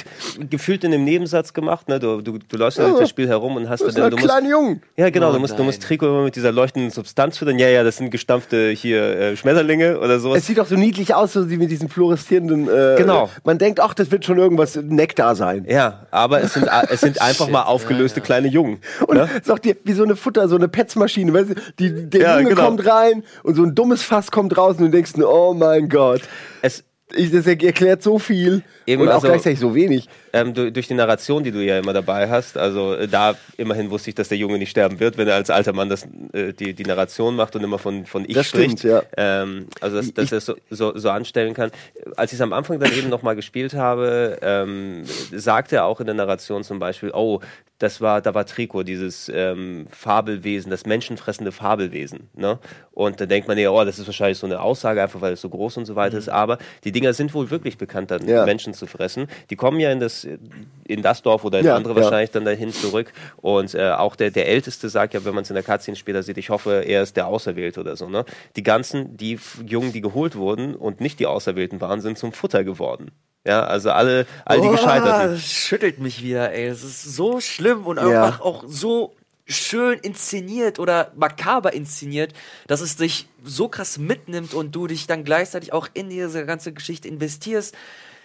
[0.49, 1.89] gefühlt in einem Nebensatz gemacht.
[1.89, 1.99] Ne?
[1.99, 4.33] Du, du, du läufst ja durch das Spiel herum und hast Das dann, du musst,
[4.49, 4.79] Junge.
[4.95, 5.83] Ja, genau, Oh du musst, du musst.
[5.83, 7.59] Trikot immer mit dieser leuchtenden Substanz füttern.
[7.59, 10.37] Ja, ja, das sind gestampfte hier äh, Schmetterlinge oder sowas.
[10.37, 12.69] Es sieht doch so niedlich aus, so wie mit diesen fluoreszierenden.
[12.69, 13.29] Äh, Genau.
[13.43, 15.65] Man denkt, ach, das wird schon irgendwas Nektar sein.
[15.67, 18.79] Ja, aber es sind, es sind einfach mal aufgelöste kleine Jungen.
[19.05, 19.27] Und ne?
[19.43, 22.51] sagt dir, wie so eine Futter, so eine Petzmaschine, weißt du, die, der Ja, Junge
[22.51, 22.65] genau.
[22.67, 25.89] kommt rein und so ein dummes Fass kommt raus und du denkst, nur, oh mein
[25.89, 26.21] Gott.
[26.61, 26.83] Es,
[27.15, 30.07] Ich, das erklärt so viel Eben, und auch also- gleichzeitig so wenig.
[30.33, 33.89] Ähm, du, durch die Narration, die du ja immer dabei hast, also äh, da immerhin
[33.91, 36.53] wusste ich, dass der Junge nicht sterben wird, wenn er als alter Mann das, äh,
[36.53, 38.79] die, die Narration macht und immer von, von ich Das spricht.
[38.79, 39.03] stimmt, ja.
[39.17, 41.71] ähm, also dass, dass er es so, so, so anstellen kann.
[42.15, 46.05] Als ich es am Anfang dann eben nochmal gespielt habe, ähm, sagte er auch in
[46.05, 47.39] der Narration zum Beispiel, oh,
[47.79, 52.29] das war, da war Trico, dieses ähm, Fabelwesen, das menschenfressende Fabelwesen.
[52.35, 52.59] Ne?
[52.91, 55.41] Und dann denkt man ja, oh, das ist wahrscheinlich so eine Aussage, einfach weil es
[55.41, 56.29] so groß und so weiter ist.
[56.29, 58.45] Aber die Dinger sind wohl wirklich bekannt, dann Ja.
[58.45, 59.25] Menschen zu fressen.
[59.49, 62.01] Die kommen ja in das, in das Dorf oder in Ja, andere ja.
[62.03, 63.11] wahrscheinlich dann dahin zurück.
[63.37, 66.23] Und äh, auch der, der Älteste sagt ja, wenn man es in der Cutscene später
[66.23, 68.07] sieht, ich hoffe, er ist der Auserwählte oder so.
[68.09, 68.25] Ne?
[68.55, 72.63] Die ganzen, die Jungen, die geholt wurden und nicht die Auserwählten waren, sind zum Futter
[72.63, 73.11] geworden.
[73.45, 75.31] Ja, also alle, all die Oh, Gescheiterten.
[75.33, 76.69] Das schüttelt mich wieder, ey.
[76.69, 78.23] Das ist so schlimm und Ja.
[78.25, 79.15] einfach auch so
[79.47, 82.33] schön inszeniert oder makaber inszeniert,
[82.67, 86.71] dass es dich so krass mitnimmt und du dich dann gleichzeitig auch in diese ganze
[86.71, 87.75] Geschichte investierst,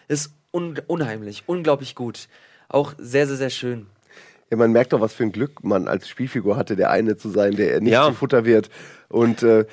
[0.08, 2.28] ist un unheimlich, unglaublich gut.
[2.68, 3.86] Auch sehr, sehr, sehr schön.
[4.50, 7.28] Ja, man merkt doch, was für ein Glück man als Spielfigur hatte, der eine zu
[7.28, 8.06] sein, der nicht Ja.
[8.08, 8.70] zu Futter wird.
[9.08, 9.66] Und äh,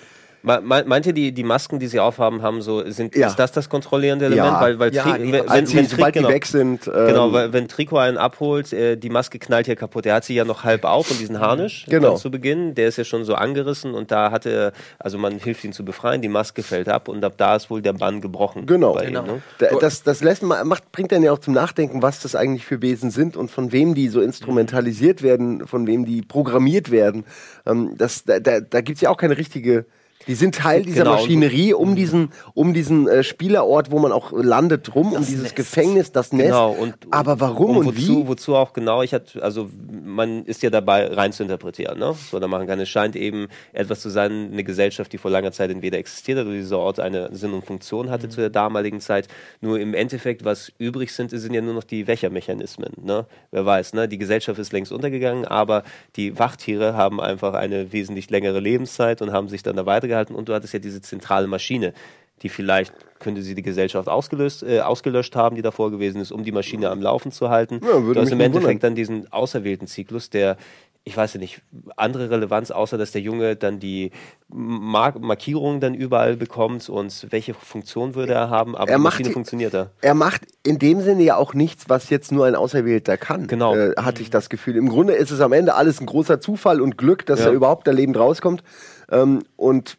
[0.45, 3.27] Meint ihr, die, die Masken, die sie aufhaben, haben so, sind, Ja.
[3.27, 4.45] ist das das kontrollierende Element?
[4.51, 4.59] Ja.
[4.61, 6.27] Weil, weil Ja, nee, wenn, als sie, wenn sobald genau.
[6.27, 9.75] die weg sind, ähm, Genau, weil wenn Trico einen abholt, äh, die Maske knallt ja
[9.75, 10.05] kaputt.
[10.05, 12.09] Er hat sie ja noch halb auf und diesen Harnisch Genau.
[12.09, 15.37] dann zu Beginn, der ist ja schon so angerissen und da hatte er, also man
[15.39, 18.19] hilft ihn zu befreien, die Maske fällt ab und ab da ist wohl der Bann
[18.19, 18.65] gebrochen.
[18.65, 18.95] Genau.
[18.95, 19.21] Genau.
[19.21, 19.41] Ihm, ne?
[19.59, 22.65] Da- Das, das lässt, ma- macht, bringt dann ja auch zum Nachdenken, was das eigentlich
[22.65, 27.23] für Wesen sind und von wem die so instrumentalisiert werden, von wem die programmiert werden.
[27.65, 29.85] Ähm, das, da da, da gibt es ja auch keine richtige.
[30.27, 31.15] Die sind Teil dieser Genau.
[31.15, 35.55] Maschinerie um diesen, um diesen äh, Spielerort, wo man auch landet, rum, um dieses Nest.
[35.55, 36.47] Gefängnis, das Nest.
[36.49, 38.27] Genau, und, Aber warum und, wozu, wie?
[38.27, 39.01] wozu auch genau?
[39.01, 39.69] Ich hatte, also
[40.03, 42.15] man ist ja dabei, rein zu interpretieren, ne?
[42.31, 42.79] So da machen kann.
[42.79, 46.45] Es scheint eben etwas zu sein, eine Gesellschaft, die vor langer Zeit entweder existiert hat
[46.45, 49.27] oder dieser Ort eine Sinn und Funktion hatte zu der damaligen Zeit.
[49.61, 52.91] Nur im Endeffekt, was übrig sind, sind ja nur noch die Wächermechanismen.
[53.01, 53.25] Ne?
[53.51, 54.07] Wer weiß, ne?
[54.07, 55.83] Die Gesellschaft ist längst untergegangen, aber
[56.15, 60.35] die Wachtiere haben einfach eine wesentlich längere Lebenszeit und haben sich dann da weitergehalten.
[60.35, 61.93] Und du hattest ja diese zentrale Maschine
[62.41, 66.43] die vielleicht könnte sie die Gesellschaft ausgelöst, äh, ausgelöscht haben, die davor gewesen ist, um
[66.43, 67.79] die Maschine am Laufen zu halten.
[67.81, 68.79] Ja, du hast im Endeffekt wundern.
[68.81, 70.57] dann diesen auserwählten Zyklus, der,
[71.05, 71.61] ich weiß ja nicht,
[71.95, 74.11] andere Relevanz, außer dass der Junge dann die
[74.49, 79.13] Mark Markierungen dann überall bekommt und welche Funktion würde er haben, aber Er die macht
[79.13, 79.91] Maschine die- funktioniert da.
[80.01, 83.47] Er macht in dem Sinne ja auch nichts, was jetzt nur ein Auserwählter kann.
[83.47, 83.73] Genau.
[83.73, 84.75] Äh, hatte ich das Gefühl.
[84.75, 87.45] Im Grunde ist es am Ende alles ein großer Zufall und Glück, dass Ja.
[87.45, 88.63] er überhaupt da lebend rauskommt.
[89.09, 89.97] Ähm, und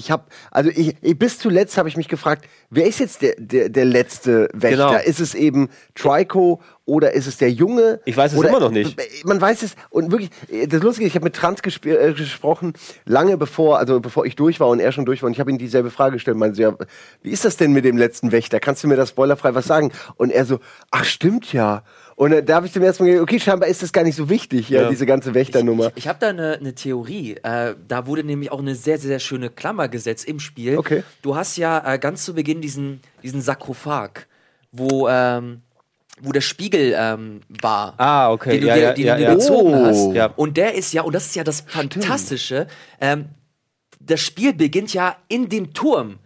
[0.00, 3.34] Ich habe, also ich, ich, bis zuletzt habe ich mich gefragt, wer ist jetzt der,
[3.38, 4.88] der, der letzte Wächter?
[4.88, 5.02] Genau.
[5.04, 8.00] Ist es eben Trico oder ist es der Junge?
[8.06, 8.98] Ich weiß es oder, immer noch nicht.
[9.24, 10.30] Man weiß es und wirklich,
[10.68, 12.72] das Lustige ich habe mit Trans äh, gesprochen,
[13.04, 15.50] lange bevor, also bevor ich durch war und er schon durch war und ich habe
[15.50, 16.74] ihm dieselbe Frage gestellt, meinte so, ja,
[17.22, 18.58] wie ist das denn mit dem letzten Wächter?
[18.58, 19.92] Kannst du mir das spoilerfrei was sagen?
[20.16, 20.60] Und er so,
[20.90, 21.82] ach stimmt ja.
[22.20, 24.14] Und äh, da habe ich zum ersten Mal gedacht, okay, scheinbar ist das gar nicht
[24.14, 24.88] so wichtig, ja, Ja.
[24.90, 25.86] diese ganze Wächternummer.
[25.94, 27.36] Ich, ich habe da eine, eine Theorie.
[27.42, 30.76] Äh, da wurde nämlich auch eine sehr, sehr, sehr schöne Klammer gesetzt im Spiel.
[30.76, 31.02] Okay.
[31.22, 34.26] Du hast ja äh, ganz zu Beginn diesen, diesen Sarkophag,
[34.70, 35.62] wo, ähm,
[36.20, 37.94] wo der Spiegel ähm, war.
[37.96, 38.50] Ah, okay.
[38.50, 39.34] Den du Ja, dir, ja, den ja, du dir ja.
[39.36, 39.86] gezogen Oh.
[39.86, 40.12] hast.
[40.14, 40.26] Ja.
[40.36, 42.66] Und der ist ja, und das ist ja das Fantastische,
[43.00, 43.30] ähm,
[43.98, 46.18] das Spiel beginnt ja in dem Turm.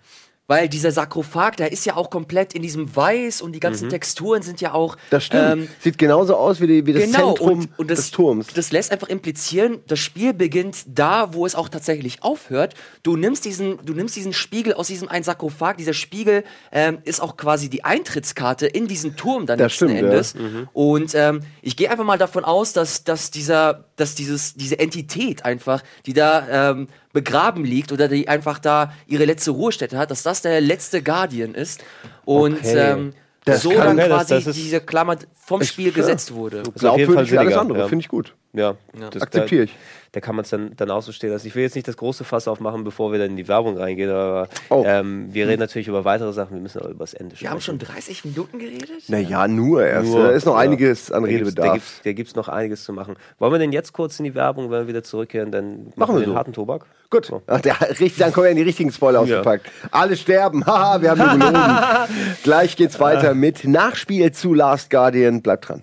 [0.47, 4.43] Weil dieser Sarkophag, der ist ja auch komplett in diesem Weiß und die ganzen Texturen
[4.43, 4.97] sind ja auch.
[5.09, 5.63] Das stimmt.
[5.63, 8.49] ähm, Sieht genauso aus wie, die, wie das genau, Zentrum und, und das, des Turms.
[8.49, 12.75] Das lässt einfach implizieren, das Spiel beginnt da, wo es auch tatsächlich aufhört.
[13.03, 15.77] Du nimmst diesen, du nimmst diesen Spiegel aus diesem einen Sarkophag.
[15.79, 20.01] Dieser Spiegel ähm, ist auch quasi die Eintrittskarte in diesen Turm dann Das letzten stimmt,
[20.03, 20.07] ja.
[20.09, 20.35] Endes.
[20.75, 25.45] Und ähm, ich gehe einfach mal davon aus, dass, dass dieser, dass dieses, diese Entität
[25.47, 30.23] einfach, die da ähm, begraben liegt oder die einfach da ihre letzte Ruhestätte hat, dass
[30.23, 31.83] das der letzte Guardian ist.
[32.27, 32.77] Und Okay.
[32.77, 33.13] ähm,
[33.47, 35.95] Das so dann das- quasi das ist- diese Klammer vom Spiel ja.
[35.95, 36.59] gesetzt wurde.
[36.59, 37.89] Ist auf jeden Fall Glaubwürdig wie alles andere, ja.
[37.89, 38.35] finde ich gut.
[38.55, 38.77] Ja,
[39.11, 39.77] das- Akzeptiere da, ich.
[40.13, 41.49] Da kann man es dann, dann auch so stehen lassen.
[41.49, 44.11] Ich will jetzt nicht das große Fass aufmachen, bevor wir dann in die Werbung reingehen,
[44.11, 44.85] aber Oh.
[44.87, 46.55] ähm, wir reden natürlich über weitere Sachen.
[46.55, 47.81] Wir müssen aber über das Ende Wir haben sprechen.
[47.81, 48.91] schon 30 Minuten geredet?
[49.09, 50.13] Naja, nur erst.
[50.13, 50.61] Nur, da ist noch ja.
[50.61, 51.73] einiges an Da Da Redebedarf.
[51.75, 53.17] gibt's, da gibt's noch einiges zu machen.
[53.41, 56.21] Wollen wir denn jetzt kurz in die Werbung, wenn wir wieder zurückkehren, dann machen, wir
[56.21, 56.37] wir den so.
[56.37, 56.87] harten Tobak?
[57.11, 57.27] Gut.
[57.27, 57.43] So.
[57.49, 57.77] Ach, der,
[58.19, 59.67] dann kommen wir in die richtigen Spoiler ausgepackt.
[59.91, 60.65] Alle sterben.
[60.67, 62.37] Haha, wir haben nur gelogen.
[62.45, 65.43] Gleich geht's weiter mit Nachspiel zu Last Guardian.
[65.43, 65.83] Bleibt dran.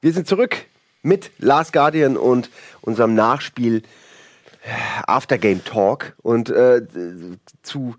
[0.00, 0.56] Wir sind zurück
[1.02, 2.50] mit Last Guardian und
[2.82, 3.82] unserem Nachspiel
[5.06, 6.14] Aftergame Talk.
[6.22, 6.82] Und äh,
[7.62, 7.94] zu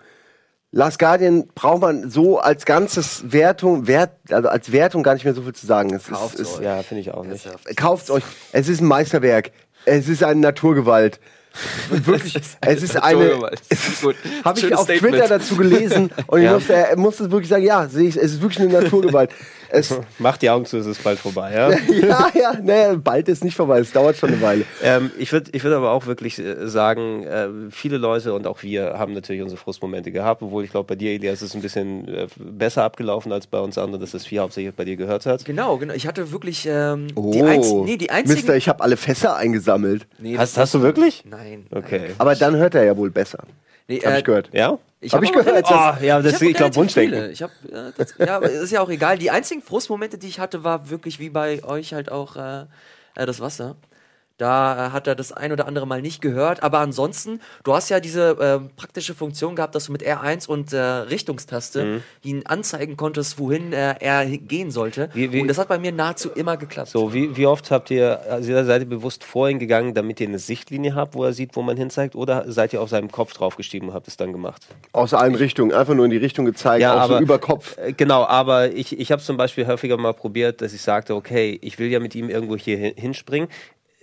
[0.71, 5.33] Last Guardian braucht man so als ganzes Wertung, Wert, also als Wertung gar nicht mehr
[5.33, 5.93] so viel zu sagen.
[5.93, 6.63] Es Kauft's ist, euch.
[6.63, 7.47] Ja, finde ich auch nicht.
[7.77, 8.23] kauft euch.
[8.51, 9.51] Es ist ein Meisterwerk.
[9.85, 11.19] Es ist eine Naturgewalt.
[11.89, 13.29] Wirklich, es ist eine.
[14.43, 15.15] Habe ich auf Statement.
[15.15, 18.41] Twitter dazu gelesen und ich musste, er musste wirklich sagen, ja, sehe ich, es ist
[18.41, 19.31] wirklich eine Naturgewalt.
[19.69, 21.53] Es, Macht die Augen zu, es ist bald vorbei.
[21.53, 21.69] Ja?
[21.71, 24.63] ja, ja, naja, bald ist nicht vorbei, es dauert schon eine Weile.
[24.81, 28.63] Ähm, ich würde ich würd aber auch wirklich äh, sagen, äh, viele Leute und auch
[28.63, 31.61] wir haben natürlich unsere Frustmomente gehabt, obwohl ich glaube, bei dir, Elias, ist es ein
[31.61, 35.25] bisschen äh, besser abgelaufen als bei uns anderen, dass das Vier hauptsächlich bei dir gehört
[35.25, 35.43] hat.
[35.43, 35.93] Genau, genau.
[35.93, 38.35] Ich hatte wirklich ähm, Oh, die, einz nee, die einzigen.
[38.39, 40.07] Mister, ich habe alle Fässer eingesammelt.
[40.17, 41.23] nee, Hast, hast du wirklich?
[41.29, 41.46] Nein.
[41.71, 42.11] Okay.
[42.17, 43.43] Aber dann hört er ja wohl besser.
[43.87, 44.49] Nee, Hab äh, ich gehört.
[44.53, 44.77] Ja?
[44.99, 45.65] Ich Hab hab ich gehört.
[45.69, 47.31] Oh, ja, das, hab ich glaube, Wunschdenken.
[47.31, 49.17] Ich hab, äh, das, ja, aber es ist ja auch egal.
[49.17, 52.65] Die einzigen Frustmomente, die ich hatte, war wirklich wie bei euch halt auch äh,
[53.15, 53.75] äh, das Wasser.
[54.37, 56.61] Da äh, hat er das ein oder andere Mal nicht gehört.
[56.61, 60.73] Aber ansonsten, du hast ja diese ähm, praktische Funktion gehabt, dass du mit R1 und
[60.73, 62.03] äh, Richtungstaste Mhm.
[62.23, 65.09] ihn anzeigen konntest, wohin äh, er gehen sollte.
[65.13, 66.89] Wie- wie- und das hat bei mir nahezu immer geklappt.
[66.89, 70.39] So, wie, wie oft habt ihr, also seid ihr bewusst vorhin gegangen, damit ihr eine
[70.39, 73.89] Sichtlinie habt, wo er sieht, wo man hinzeigt, oder seid ihr auf seinem Kopf draufgestiegen
[73.89, 74.67] und habt es dann gemacht?
[74.91, 77.75] Aus allen Richtungen, einfach nur in die Richtung gezeigt, Ja, auch so aber- über Kopf.
[77.77, 81.57] Äh, Genau, aber ich, ich habe zum Beispiel häufiger mal probiert, dass ich sagte, okay,
[81.63, 83.49] ich will ja mit ihm irgendwo hier hin- hinspringen.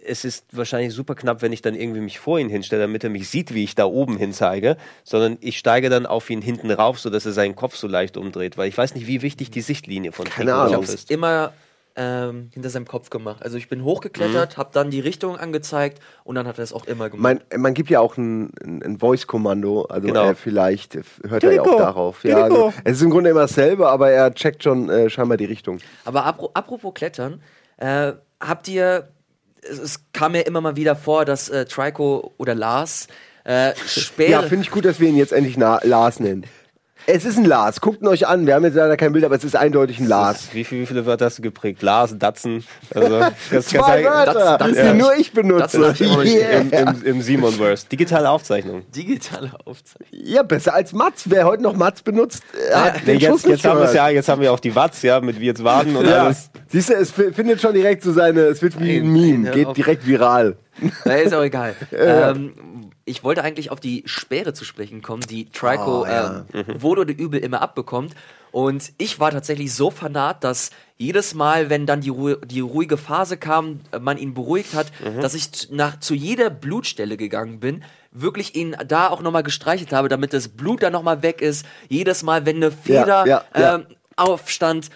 [0.07, 3.11] Es ist wahrscheinlich super knapp, wenn ich dann irgendwie mich vor ihn hinstelle, damit er
[3.11, 6.71] mich sieht, wie ich da oben hin zeige, sondern ich steige dann auf ihn hinten
[6.71, 9.61] rauf, sodass er seinen Kopf so leicht umdreht, weil ich weiß nicht, wie wichtig die
[9.63, 10.67] Sichtlinie von Keine Ahnung.
[10.67, 11.11] Ich drauf habe es ist.
[11.11, 11.53] immer
[11.97, 13.43] ähm, hinter seinem Kopf gemacht.
[13.43, 16.87] Also ich bin hochgeklettert, habe dann die Richtung angezeigt und dann hat er es auch
[16.87, 17.41] immer gemacht.
[17.53, 20.31] Man, man gibt ja auch ein, ein, ein Voice-Kommando, also Genau.
[20.31, 22.25] äh, vielleicht hört er ja auch darauf.
[22.25, 25.45] Ja, also, es ist im Grunde immer dasselbe, aber er checkt schon äh, scheinbar die
[25.45, 25.79] Richtung.
[26.05, 27.41] Aber apro apropos Klettern,
[27.77, 29.09] äh, habt ihr,
[29.69, 33.09] es, es kam mir immer mal wieder vor, dass äh, Trico oder Lars
[33.45, 34.31] äh, Speere...
[34.31, 36.47] Ja, finde ich gut, dass wir ihn jetzt endlich Lars nennen.
[37.07, 38.47] Es ist ein Lars, guckt ihn euch an.
[38.47, 40.49] Wir haben jetzt leider kein Bild, aber es ist eindeutig ein Lars.
[40.55, 41.83] Wie, viel, wie viele Wörter hast du geprägt?
[41.83, 42.65] Lars, Datsen.
[42.95, 44.95] Also, das kannst Zwei du- Wörter, das- die ja.
[44.95, 45.79] nur ich benutze.
[45.81, 46.61] nicht Yeah.
[46.61, 47.87] Im, im, im Simon-Verse.
[47.93, 48.85] Digitale Aufzeichnung.
[48.97, 50.09] digitale Aufzeichnung.
[50.25, 51.25] Ja, besser als Mats.
[51.29, 54.09] Wer heute noch Mats benutzt, äh, hat Nee, den Schuss jetzt, nicht jetzt, haben ja,
[54.09, 56.25] jetzt haben wir auch die Watts, ja, mit wie jetzt Waden und Ja.
[56.25, 56.51] alles.
[56.69, 59.67] Siehst du, es fi- findet schon direkt so seine, es wird wie ein Meme, geht
[59.67, 60.57] auf- direkt viral.
[61.05, 61.75] Na, ist auch egal.
[61.93, 66.45] ähm, ich wollte eigentlich auf die Speere zu sprechen kommen, die Trico Oh, ja.
[66.53, 68.15] ähm, wohl oder übel immer abbekommt.
[68.51, 72.97] Und ich war tatsächlich so fanat, dass jedes Mal, wenn dann die, Ru die ruhige
[72.97, 74.87] Phase kam, äh, man ihn beruhigt hat,
[75.21, 77.83] dass ich zu- nach, zu jeder Blutstelle gegangen bin,
[78.13, 81.67] wirklich ihn da auch nochmal gestreichelt habe, damit das Blut dann nochmal weg ist.
[81.89, 83.75] Jedes Mal, wenn eine Feder ja, ja.
[83.75, 84.91] Ähm, aufstand,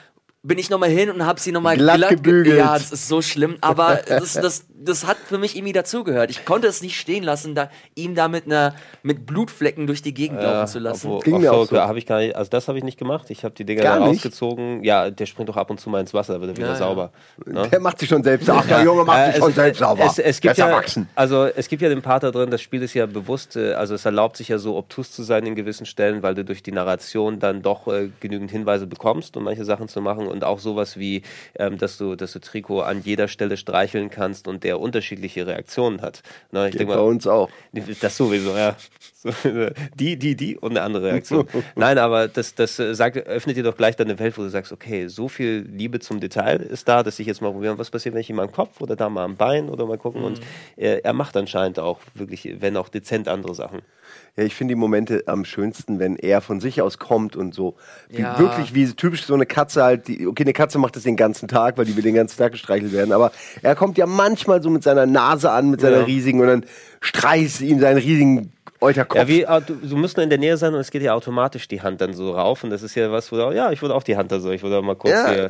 [0.44, 2.58] bin ich nochmal hin und habe sie nochmal Glatt glatt, ge- gebügelt.
[2.58, 3.56] Ja, das ist so schlimm.
[3.60, 6.30] Aber das, das, das hat für mich irgendwie dazugehört.
[6.30, 10.14] Ich konnte es nicht stehen lassen, da, ihm da mit, einer, mit Blutflecken durch die
[10.14, 11.06] Gegend laufen zu lassen.
[11.08, 11.76] obwohl- Ging mir auch so.
[11.78, 13.30] Habe ich gar nicht, also das habe ich nicht gemacht.
[13.30, 14.16] Ich habe die Dinger Gar da nicht?
[14.24, 14.84] rausgezogen.
[14.84, 16.78] Ja, der springt doch ab und zu mal ins Wasser, wird er wieder Ja, ja.
[16.78, 17.10] sauber.
[17.44, 17.68] Ne?
[17.68, 18.64] Der macht sich schon selbst sauber.
[18.68, 20.04] Der Junge macht Äh, sich es- schon selbst sauber.
[20.04, 21.08] Es, es gibt ist ja, erwachsen.
[21.14, 23.94] also es gibt ja den Part da drin, das Spiel ist ja bewusst, äh, also
[23.94, 26.72] es erlaubt sich ja so obtus zu sein in gewissen Stellen, weil du durch die
[26.72, 30.96] Narration dann doch äh, genügend Hinweise bekommst, um manche Sachen zu machen und auch sowas
[30.98, 31.22] wie,
[31.58, 36.02] ähm, dass du, dass du Trikot an jeder Stelle streicheln kannst und der unterschiedliche Reaktionen
[36.02, 36.22] hat.
[36.52, 37.48] Ne, ich Geht denk bei uns auch.
[38.02, 38.76] das sowieso, ja.
[39.94, 41.48] Die, die, die und eine andere Reaktion.
[41.74, 45.09] Nein, aber das, das sagt, öffnet dir doch gleich deine Welt, wo du sagst, okay,
[45.09, 48.20] so viel Liebe zum Detail ist da, dass ich jetzt mal probieren, was passiert, wenn
[48.20, 50.22] ich ihm am Kopf oder da mal am Bein oder mal gucken.
[50.22, 50.40] Und
[50.76, 53.81] äh, er macht anscheinend auch wirklich, wenn auch dezent andere Sachen.
[54.38, 57.74] Ja, ich finde die Momente am schönsten, wenn er von sich aus kommt und so.
[58.09, 58.38] Wie, Ja.
[58.38, 60.07] Wirklich wie typisch so eine Katze halt.
[60.07, 62.53] Die, okay, eine Katze macht das den ganzen Tag, weil die will den ganzen Tag
[62.53, 63.11] gestreichelt werden.
[63.11, 66.05] Aber er kommt ja manchmal so mit seiner Nase an, mit seiner Ja.
[66.05, 66.64] riesigen und dann
[67.01, 69.18] streichst ihm seinen riesigen Euterkopf.
[69.18, 71.66] Ja, wie, du, du musst nur in der Nähe sein und es geht ja automatisch
[71.66, 72.62] die Hand dann so rauf.
[72.62, 74.53] Und das ist ja was, wo du, ja, ich würde auch die Hand da so,
[74.53, 75.48] ich würde auch mal kurz Ja, hier.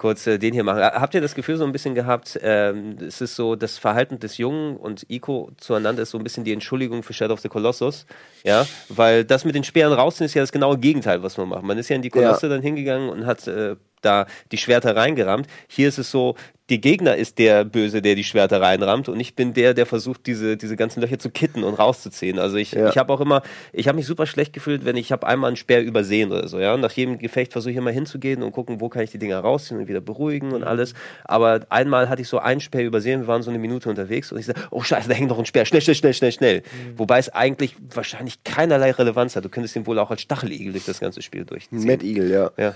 [0.00, 0.82] Kurz äh, den hier machen.
[0.82, 4.38] Habt ihr das Gefühl so ein bisschen gehabt, ähm, es ist so, das Verhalten des
[4.38, 8.06] Jungen und Ico zueinander ist so ein bisschen die Entschuldigung für Shadow of the Colossus,
[8.42, 11.62] ja, weil das mit den Speeren rausziehen ist ja das genaue Gegenteil, was man macht.
[11.62, 15.46] Man ist ja in die Kolosse dann hingegangen und hat äh, da die Schwerter reingerammt.
[15.68, 16.34] Hier ist es so,
[16.70, 20.26] die Gegner ist der Böse, der die Schwerter reinrammt und ich bin der, der versucht,
[20.26, 22.38] diese, diese ganzen Löcher zu kitten und rauszuziehen.
[22.38, 22.88] Also ich, Ja.
[22.88, 25.56] ich habe auch immer, ich habe mich super schlecht gefühlt, wenn ich habe einmal einen
[25.56, 26.76] Speer übersehen oder so, ja.
[26.76, 29.80] Nach jedem Gefecht versuche ich immer hinzugehen und gucken, wo kann ich die Dinger rausziehen
[29.80, 30.94] und wieder beruhigen und alles.
[31.24, 34.38] Aber einmal hatte ich so einen Speer übersehen, wir waren so eine Minute unterwegs und
[34.38, 36.62] ich sage, oh scheiße, da hängt noch ein Speer, schnell, schnell, schnell, schnell, schnell.
[36.96, 39.44] Wobei es eigentlich wahrscheinlich keinerlei Relevanz hat.
[39.44, 41.84] Du könntest ihn wohl auch als Stacheligel durch das ganze Spiel durchziehen.
[41.84, 42.50] Mad Eagle, ja.
[42.56, 42.74] Ja.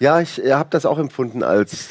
[0.00, 1.90] Ja, ich habe das auch empfunden als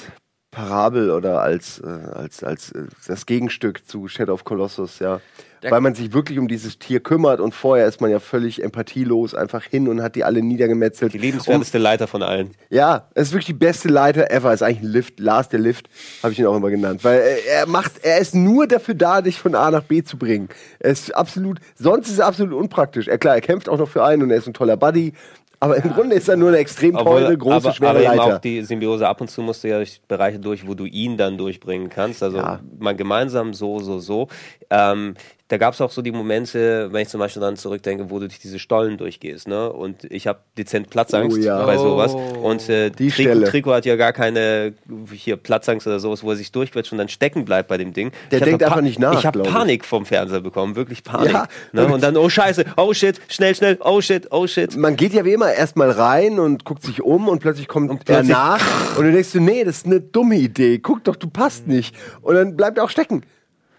[0.51, 5.19] Parabel oder als, äh, als, als äh, das Gegenstück zu Shadow of Colossus, ja.
[5.63, 8.63] Der- Weil man sich wirklich um dieses Tier kümmert und vorher ist man ja völlig
[8.63, 11.13] empathielos einfach hin und hat die alle niedergemetzelt.
[11.13, 12.51] Die liebenswerteste Leiter von allen.
[12.69, 14.53] Ja, es ist wirklich die beste Leiter ever.
[14.53, 15.19] Ist eigentlich ein Lift.
[15.19, 15.89] Lars der Lift,
[16.21, 17.03] habe ich ihn auch immer genannt.
[17.03, 20.17] Weil er, er macht, er ist nur dafür da, dich von A nach B zu
[20.19, 20.47] bringen.
[20.77, 23.07] Er ist absolut, sonst ist er absolut unpraktisch.
[23.07, 25.13] Er, klar, er kämpft auch noch für einen und er ist ein toller Buddy.
[25.59, 28.35] Aber im Grunde ist er nur eine extrem teure, große, aber, schwere aber Leiter.
[28.35, 31.17] auch die Symbiose ab und zu musst du ja durch Bereiche durch, wo du ihn
[31.17, 32.21] dann durchbringen kannst.
[32.21, 32.59] Also Ja.
[32.79, 34.27] mal gemeinsam so, so, so.
[34.69, 35.15] Ähm,
[35.49, 38.27] da gab es auch so die Momente, wenn ich zum Beispiel daran zurückdenke, wo du
[38.27, 39.71] durch diese Stollen durchgehst, ne?
[39.71, 41.65] Und ich habe dezent Platzangst Oh ja.
[41.65, 41.83] bei Oh.
[41.83, 42.13] sowas.
[42.41, 43.47] Und äh, Die Trikot, Stelle.
[43.49, 44.73] Trikot hat ja gar keine
[45.13, 48.11] hier Platzangst oder sowas, wo er sich durchquetscht und dann stecken bleibt bei dem Ding.
[48.31, 49.41] Der Ich denkt einfach nicht nach, Ich habe.
[49.43, 51.31] Panik vom Fernseher bekommen, wirklich Panik.
[51.31, 51.47] Ja.
[51.71, 51.85] ne?
[51.87, 54.75] Und dann, oh Scheiße, oh shit, schnell, schnell, oh shit, oh shit.
[54.75, 57.97] man geht ja wie immer erstmal rein und guckt sich um und plötzlich kommt er
[58.15, 60.79] plötzlich- nach und du denkst du, nee, das ist eine dumme Idee.
[60.79, 61.95] Guck doch, du passt nicht.
[62.21, 63.21] Und dann bleibt er auch stecken.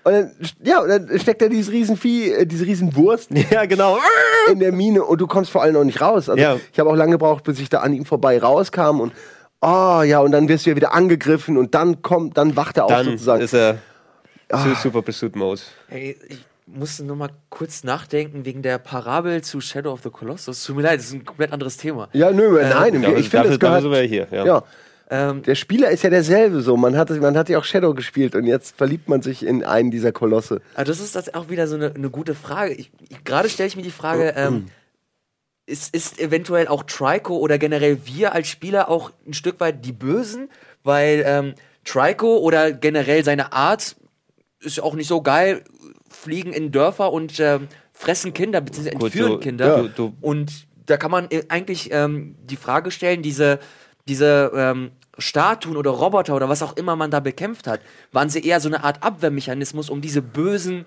[0.04, 0.32] Und dann,
[0.62, 3.98] ja, und dann steckt er dieses Riesenvieh, äh, diese Riesenwurst Ja, genau.
[4.50, 6.28] in der Mine und du kommst vor allem auch nicht raus.
[6.28, 6.56] Also Ja.
[6.72, 9.12] ich habe auch lange gebraucht, bis ich da an ihm vorbei rauskam und
[9.61, 12.84] oh ja, und dann wirst du ja wieder angegriffen und dann kommt, dann wacht er
[12.87, 13.42] auf Dann sozusagen.
[13.42, 13.78] ist er
[14.50, 14.64] Ah.
[14.64, 15.61] Su- Super Pursuit Mode.
[15.88, 20.64] Hey, ich musste nur mal kurz nachdenken wegen der Parabel zu Shadow of the Colossus.
[20.64, 22.08] Tut mir leid, das ist ein komplett anderes Thema.
[22.14, 24.26] ja, nö, nein, Ja, ich finde, dafür, das dafür gehört, sind wir hier.
[24.30, 24.46] Ja.
[24.46, 24.62] ja.
[25.11, 26.77] Ähm, Der Spieler ist ja derselbe so.
[26.77, 29.90] Man hat, man hat ja auch Shadow gespielt und jetzt verliebt man sich in einen
[29.90, 30.61] dieser Kolosse.
[30.75, 32.75] aber das ist das auch wieder so eine, eine gute Frage.
[32.75, 34.66] Ich, ich, Gerade stelle ich mir die Frage, ähm,
[35.66, 39.92] ist, ist eventuell auch Trico oder generell wir als Spieler auch ein Stück weit die
[39.92, 40.49] Bösen?
[40.83, 43.97] Weil ähm, Trico oder generell seine Art
[44.61, 45.62] ist auch nicht so geil,
[46.11, 49.83] fliegen in Dörfer und ähm, fressen Kinder, beziehungsweise Gut, entführen du- Kinder.
[49.83, 53.59] du- du- Und da kann man äh, eigentlich ähm, die Frage stellen, diese,
[54.09, 57.81] diese ähm, Statuen oder Roboter oder was auch immer man da bekämpft hat,
[58.12, 60.87] waren sie eher so eine Art Abwehrmechanismus, um diese bösen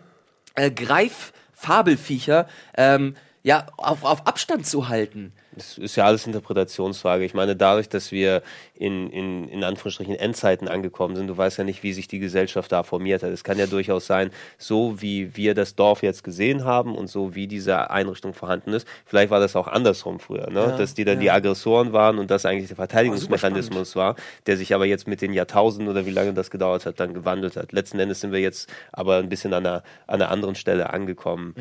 [0.55, 5.33] äh, Greiffabelviecher ähm, ja, auf, auf Abstand zu halten.
[5.53, 7.25] Das ist ja alles Interpretationsfrage.
[7.25, 8.43] Ich meine, dadurch, dass wir
[8.81, 12.71] in, in, in Anführungsstrichen Endzeiten angekommen sind, du weißt ja nicht, wie sich die Gesellschaft
[12.71, 13.29] da formiert hat.
[13.29, 17.35] Es kann ja durchaus sein, so wie wir das Dorf jetzt gesehen haben und so
[17.35, 20.61] wie diese Einrichtung vorhanden ist, vielleicht war das auch andersrum früher, ne?
[20.61, 24.15] Ja, dass die dann die Aggressoren waren und das eigentlich der Verteidigungsmechanismus war,
[24.47, 27.57] der sich aber jetzt mit den Jahrtausenden oder wie lange das gedauert hat, dann gewandelt
[27.57, 27.73] hat.
[27.73, 31.53] Letzten Endes sind wir jetzt aber ein bisschen an einer, an einer anderen Stelle angekommen.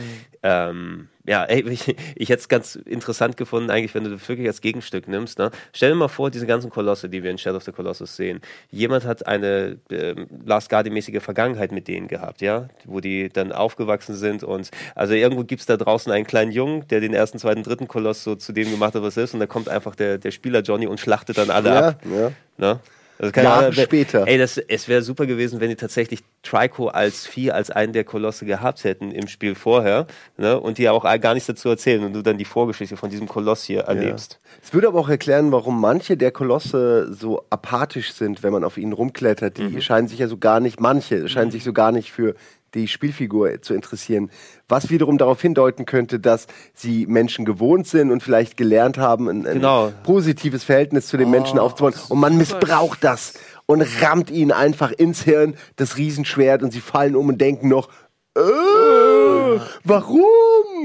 [0.42, 4.48] Ähm, ja, ey, ich, ich hätte es ganz interessant gefunden, eigentlich, wenn du das wirklich
[4.48, 5.38] als Gegenstück nimmst.
[5.38, 5.50] Ne?
[5.72, 8.40] Stell dir mal vor, diese ganzen Kolosse, die wir in Shadow of the Colossus sehen.
[8.70, 14.14] Jemand hat eine äh, Last Guardian-mäßige Vergangenheit mit denen gehabt, ja, wo die dann aufgewachsen
[14.14, 17.62] sind und also irgendwo gibt es da draußen einen kleinen Jungen, der den ersten, zweiten,
[17.62, 20.18] dritten Koloss so zu dem gemacht hat, was er ist, und da kommt einfach der,
[20.18, 22.02] der Spieler Johnny und schlachtet dann alle Ja, ab.
[22.04, 22.32] ja.
[22.56, 22.80] Ne?
[23.20, 24.26] Also keine Jahre Ahnung, später.
[24.26, 28.04] Ey, das, es wäre super gewesen, wenn die tatsächlich Trico als Vieh, als einen der
[28.04, 30.06] Kolosse gehabt hätten im Spiel vorher
[30.38, 30.58] ne?
[30.58, 33.64] und die auch gar nichts dazu erzählen und du dann die Vorgeschichte von diesem Koloss
[33.64, 34.40] hier erlebst.
[34.62, 38.78] Es würde aber auch erklären, warum manche der Kolosse so apathisch sind, wenn man auf
[38.78, 39.58] ihnen rumklettert.
[39.58, 39.80] Die Mhm.
[39.82, 42.34] scheinen sich ja so gar nicht, manche scheinen sich so gar nicht für
[42.74, 44.30] die Spielfigur zu interessieren.
[44.68, 49.46] Was wiederum darauf hindeuten könnte, dass sie Menschen gewohnt sind und vielleicht gelernt haben, ein,
[49.46, 49.92] ein Genau.
[50.04, 51.94] positives Verhältnis zu den Menschen aufzubauen.
[52.08, 53.34] Und man missbraucht das
[53.66, 57.88] und rammt ihnen einfach ins Hirn das Riesenschwert und sie fallen um und denken noch,
[58.36, 60.22] äh, warum?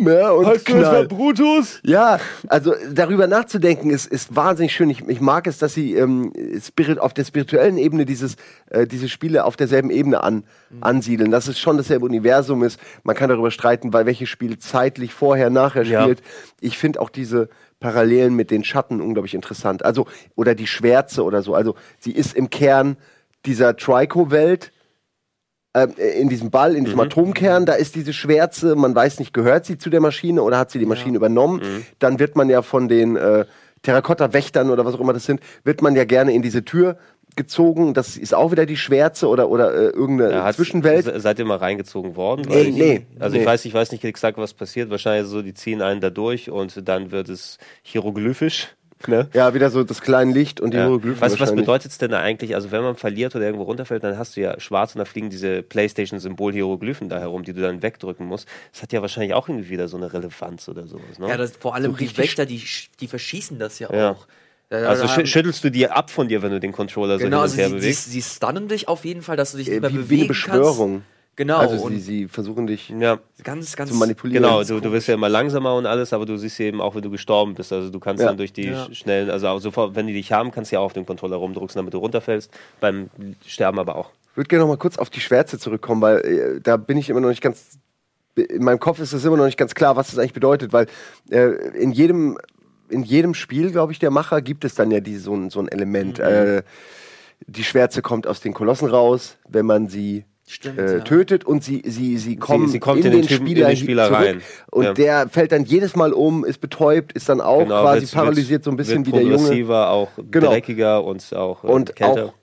[0.08, 1.08] Ja, und knall.
[1.08, 1.80] Brutus?
[1.84, 4.90] Ja, also darüber nachzudenken ist, ist wahnsinnig schön.
[4.90, 8.36] Ich, ich mag es, dass sie ähm, Spirit, auf der spirituellen Ebene dieses,
[8.70, 10.44] äh, diese Spiele auf derselben Ebene an,
[10.82, 11.32] ansiedeln.
[11.32, 12.80] Dass es schon dasselbe Universum ist.
[13.04, 16.02] Man kann darüber streiten, weil welches Spiel zeitlich vorher, nachher Ja.
[16.02, 16.22] spielt.
[16.62, 19.86] Ich finde auch diese Parallelen mit den Schatten unglaublich interessant.
[19.86, 21.54] Also, oder die Schwärze oder so.
[21.54, 22.98] Also, sie ist im Kern
[23.46, 24.72] dieser Trico-Welt
[25.84, 29.78] in diesem Ball, in diesem Atomkern, da ist diese Schwärze, man weiß nicht, gehört sie
[29.78, 31.62] zu der Maschine oder hat sie die Maschine übernommen?
[32.00, 33.46] Dann wird man ja von den äh,
[33.84, 36.98] Terrakotta-Wächtern oder was auch immer das sind, wird man ja gerne in diese Tür
[37.36, 37.94] gezogen.
[37.94, 41.06] Das ist auch wieder die Schwärze oder, oder äh, irgendeine Ja, Zwischenwelt.
[41.06, 42.46] se- Seid ihr mal reingezogen worden?
[42.48, 43.42] Nee, Weil ich, nee, Also nee.
[43.42, 44.90] ich weiß, ich weiß nicht exakt, was passiert.
[44.90, 48.70] Wahrscheinlich so, die ziehen einen da durch und dann wird es hieroglyphisch.
[49.08, 49.30] Ne?
[49.34, 50.86] Ja, wieder so das kleine Licht und die Ja.
[50.86, 52.56] Hieroglyphen Was, was bedeutet es denn da eigentlich?
[52.56, 55.30] Also wenn man verliert oder irgendwo runterfällt, dann hast du ja schwarz und da fliegen
[55.30, 58.48] diese Playstation-Symbol-Hieroglyphen da herum, die du dann wegdrücken musst.
[58.72, 61.20] Das hat ja wahrscheinlich auch irgendwie wieder so eine Relevanz oder sowas.
[61.20, 61.28] Ne?
[61.28, 62.64] Ja, das, vor allem So die Wächter, die,
[63.00, 64.12] die verschießen das ja, Ja.
[64.12, 64.28] auch.
[64.72, 67.56] Also schü schüttelst du dir ab von dir, wenn du den Controller genau, so also
[67.58, 68.12] hin und her sie, sie, bewegst?
[68.12, 70.22] sie stunnen dich auf jeden Fall, dass du dich Äh, nicht mehr wie, wie bewegen
[70.22, 70.92] eine Beschwörung.
[71.04, 71.15] kannst.
[71.38, 73.20] Genau, Also sie, sie versuchen dich ja.
[73.44, 74.44] ganz, ganz zu manipulieren.
[74.44, 77.02] Genau, du, du wirst ja immer langsamer und alles, aber du siehst eben auch, wenn
[77.02, 77.74] du gestorben bist.
[77.74, 78.30] Also du kannst Ja.
[78.30, 78.86] dann durch die Ja.
[78.86, 81.06] sch- schnellen, also auch sofort, wenn die dich haben, kannst du ja auch auf den
[81.06, 82.50] Controller rumdrucksen, damit du runterfällst.
[82.80, 83.10] Beim
[83.46, 84.12] Sterben aber auch.
[84.32, 87.10] Ich würde gerne noch mal kurz auf die Schwärze zurückkommen, weil äh, da bin ich
[87.10, 87.80] immer noch nicht ganz.
[88.36, 90.88] In meinem Kopf ist es immer noch nicht ganz klar, was das eigentlich bedeutet, weil
[91.32, 92.38] äh, in jedem
[92.88, 95.60] in jedem Spiel, glaube ich, der Macher gibt es dann ja die, so, ein- so
[95.60, 96.20] ein Element.
[96.20, 96.62] Äh,
[97.48, 101.04] die Schwärze kommt aus den Kolossen raus, wenn man sie Stimmt, äh, ja.
[101.04, 103.76] tötet und sie, sie, sie kommen sie kommt in, in den, den Typen- Spieler, in
[103.76, 104.42] den Spieler zurück rein.
[104.72, 104.94] und Ja.
[104.94, 108.64] der fällt dann jedes Mal um, ist betäubt, ist dann auch Genau, quasi wird's- paralysiert,
[108.64, 109.38] so ein bisschen wie wird der Junge.
[109.38, 110.52] progressiver, auch Genau.
[110.52, 112.26] dreckiger und auch äh, Und kälter.
[112.28, 112.34] auch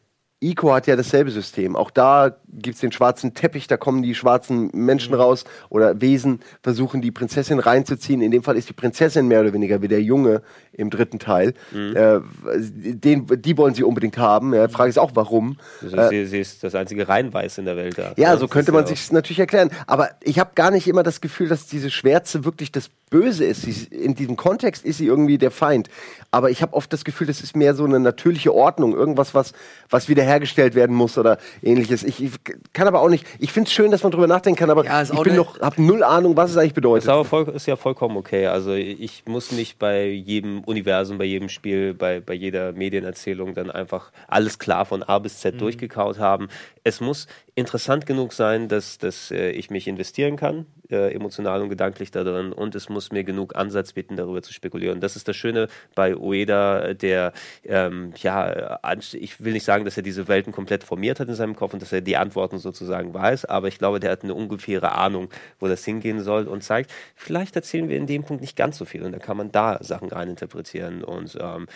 [0.40, 1.76] Ico hat ja dasselbe System.
[1.76, 7.00] Auch da gibt's den schwarzen Teppich, da kommen die schwarzen Menschen raus oder Wesen, versuchen
[7.00, 8.20] die Prinzessin reinzuziehen.
[8.22, 10.42] In dem Fall ist die Prinzessin mehr oder weniger wie der Junge
[10.72, 11.54] im dritten Teil.
[11.74, 12.20] Äh,
[12.56, 14.54] den, die wollen sie unbedingt haben.
[14.54, 15.56] Ja, Frage ist auch, warum.
[15.82, 18.12] Also Äh, sie, sie ist das einzige Reinweiß in der Welt da.
[18.16, 19.70] ja, Das so könnte ja man auch- sich natürlich erklären.
[19.86, 23.62] Aber ich habe gar nicht immer das Gefühl, dass diese Schwärze wirklich das Böse ist.
[23.62, 25.90] Sie, in diesem Kontext ist sie irgendwie der Feind.
[26.30, 29.52] Aber ich habe oft das Gefühl, das ist mehr so eine natürliche Ordnung, irgendwas, was,
[29.90, 32.02] was wiederhergestellt werden muss oder ähnliches.
[32.04, 32.41] Ich, ich
[32.72, 33.26] kann aber auch nicht.
[33.38, 35.36] Ich finde es schön, dass man drüber nachdenken kann, aber Ja, ist ich auch bin
[35.36, 37.04] noch, habe null Ahnung, was es eigentlich bedeutet.
[37.04, 38.46] Ist, aber voll, ist ja vollkommen okay.
[38.46, 43.70] Also ich muss nicht bei jedem Universum, bei jedem Spiel, bei, bei jeder Medienerzählung dann
[43.70, 45.38] einfach alles klar von A bis Mhm.
[45.38, 46.48] Z durchgekaut haben.
[46.84, 51.68] Es muss interessant genug sein, dass, dass äh, ich mich investieren kann, äh, emotional und
[51.68, 52.52] gedanklich da drin.
[52.52, 54.98] Und es muss mir genug Ansatz bieten, darüber zu spekulieren.
[55.00, 57.32] Das ist das Schöne bei Ueda, der,
[57.64, 61.34] ähm, ja, anst- ich will nicht sagen, dass er diese Welten komplett formiert hat in
[61.34, 64.34] seinem Kopf und dass er die Antworten sozusagen weiß, aber ich glaube, der hat eine
[64.34, 65.28] ungefähre Ahnung,
[65.60, 68.84] wo das hingehen soll und zeigt, vielleicht erzählen wir in dem Punkt nicht ganz so
[68.84, 71.66] viel und dann kann man da Sachen reininterpretieren und ähm,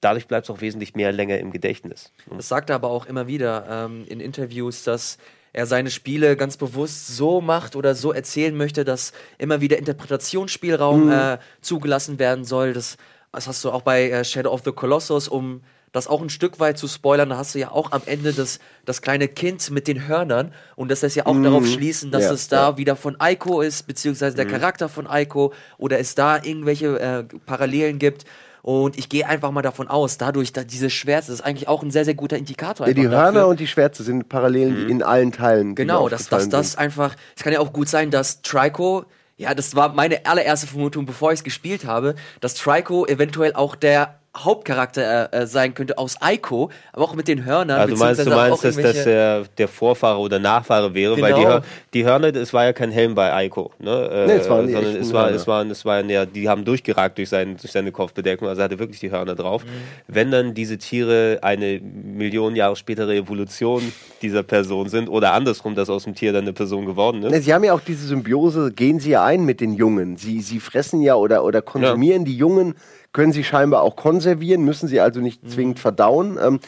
[0.00, 2.12] dadurch bleibt es auch wesentlich mehr länger im Gedächtnis.
[2.30, 5.18] Das sagt er aber auch immer wieder ähm, in Interviews, dass
[5.54, 11.10] er seine Spiele ganz bewusst so macht oder so erzählen möchte, dass immer wieder Interpretationsspielraum
[11.10, 12.72] äh, zugelassen werden soll.
[12.72, 12.96] Das,
[13.32, 15.62] das hast du auch bei äh, Shadow of the Colossus, um
[15.94, 18.58] das auch ein Stück weit zu spoilern, da hast du ja auch am Ende das,
[18.84, 22.32] das kleine Kind mit den Hörnern und das lässt ja auch darauf schließen, dass Ja,
[22.32, 26.98] es da wieder von Aiko ist, beziehungsweise der Charakter von Aiko oder es da irgendwelche
[26.98, 28.24] äh, Parallelen gibt.
[28.62, 31.82] Und ich gehe einfach mal davon aus, dadurch, dass diese Schwärze, das ist eigentlich auch
[31.84, 32.88] ein sehr, sehr guter Indikator.
[32.88, 33.48] Ja, die Hörner dafür.
[33.48, 35.76] und die Schwärze sind Parallelen die in allen Teilen.
[35.76, 36.80] Genau, dass, aufgefallen das sind.
[36.80, 39.04] einfach, es kann ja auch gut sein, dass Trico,
[39.36, 43.76] ja, das war meine allererste Vermutung, bevor ich es gespielt habe, dass Trico eventuell auch
[43.76, 47.78] der Hauptcharakter äh, äh, sein könnte aus Aiko, aber auch mit den Hörnern.
[47.80, 51.40] Also du meinst, du meinst, dass das der, der Vorfahre oder Nachfahre wäre, weil die,
[51.40, 51.52] Genau.
[51.54, 51.62] Hör-
[51.92, 53.90] die Hörner, das war ja kein Helm bei Aiko, ne?
[54.12, 57.18] Äh, Nee, es waren sondern es war, es waren, es waren ja, die haben durchgeragt
[57.18, 59.64] durch, sein, durch seine Kopfbedeckung, also er hatte wirklich die Hörner drauf.
[59.64, 59.68] Mhm.
[60.08, 65.88] Wenn dann diese Tiere eine Million Jahre spätere Evolution dieser Person sind oder andersrum, dass
[65.90, 67.30] aus dem Tier dann eine Person geworden ist.
[67.30, 70.16] Ne, Sie haben ja auch diese Symbiose, gehen Sie ja ein mit den Jungen.
[70.16, 72.74] Sie, sie fressen ja oder, oder konsumieren die Jungen,
[73.14, 76.38] können Sie scheinbar auch konservieren, müssen Sie also nicht zwingend verdauen.
[76.42, 76.60] Ähm,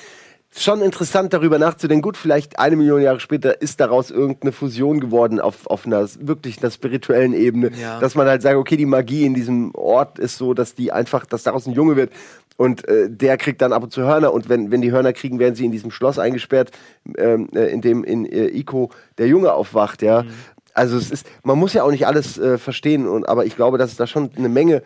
[0.57, 5.39] schon interessant darüber nachzudenken, gut, vielleicht eine Million Jahre später ist daraus irgendeine Fusion geworden
[5.39, 8.01] auf, auf einer wirklich einer spirituellen Ebene, Ja.
[8.01, 11.27] dass man halt sagt, okay, die Magie in diesem Ort ist so, dass die einfach,
[11.27, 12.11] dass daraus ein Junge wird
[12.57, 15.39] und äh, der kriegt dann ab und zu Hörner und wenn, wenn die Hörner kriegen,
[15.39, 16.71] werden sie in diesem Schloss eingesperrt,
[17.19, 20.25] ähm, äh, in dem in äh, Ico der Junge aufwacht, ja.
[20.73, 23.77] Also es ist, man muss ja auch nicht alles äh, verstehen, und, aber ich glaube,
[23.79, 24.83] dass es da schon eine Menge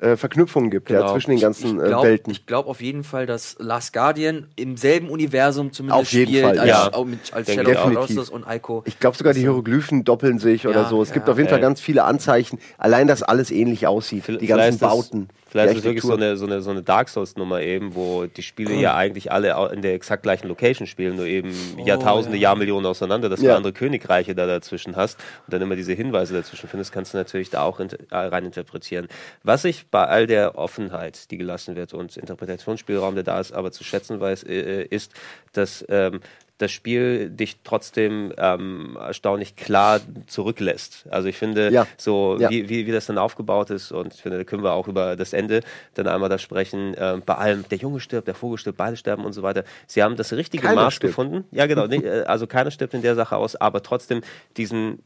[0.00, 1.12] äh, Verknüpfungen gibt ja, Genau.
[1.12, 2.36] zwischen den ganzen Ich äh, glaube Welten.
[2.46, 6.58] glaub auf jeden Fall, dass Last Guardian im selben Universum zumindest Auf jeden spielt Fall,
[6.58, 7.04] als, ja.
[7.04, 8.82] mit, als Shadow ich Colossus und Ico.
[8.86, 11.02] Ich glaube sogar die Hieroglyphen doppeln sich oder Ja, so.
[11.02, 11.32] Es gibt ja.
[11.32, 12.58] auf jeden Fall ganz viele Anzeichen.
[12.78, 14.24] Allein, dass alles ähnlich aussieht.
[14.28, 15.28] Die ganzen Bauten.
[15.48, 18.42] Vielleicht ist es wirklich so eine, so eine, so eine Dark Souls-Nummer eben, wo die
[18.42, 21.52] Spiele ja eigentlich alle in der exakt gleichen Location spielen, nur eben
[21.84, 22.50] Jahrtausende, ja.
[22.50, 23.52] Jahrmillionen auseinander, dass Ja.
[23.52, 27.18] du andere Königreiche da dazwischen hast und dann immer diese Hinweise dazwischen findest, kannst du
[27.18, 29.08] natürlich da auch äh, rein interpretieren.
[29.42, 33.72] Was ich bei all der Offenheit, die gelassen wird und Interpretationsspielraum, der da ist, aber
[33.72, 35.12] zu schätzen weiß, äh, ist,
[35.52, 36.20] dass ähm,
[36.58, 41.06] das Spiel dich trotzdem ähm, erstaunlich klar zurücklässt.
[41.10, 41.86] Also ich finde, Ja.
[41.96, 42.50] so Ja.
[42.50, 45.16] wie, wie, wie das dann aufgebaut ist und ich finde, da können wir auch über
[45.16, 45.60] das Ende
[45.94, 46.94] dann einmal da sprechen.
[46.98, 49.64] Ähm, bei allem, der Junge stirbt, der Vogel stirbt, beide sterben und so weiter.
[49.86, 51.12] Sie haben das richtige Keiner Maß stirbt.
[51.12, 51.44] gefunden.
[51.52, 51.86] Ja, genau.
[51.86, 54.20] Äh, also keiner stirbt in der Sache aus, aber trotzdem
[54.56, 55.00] diesen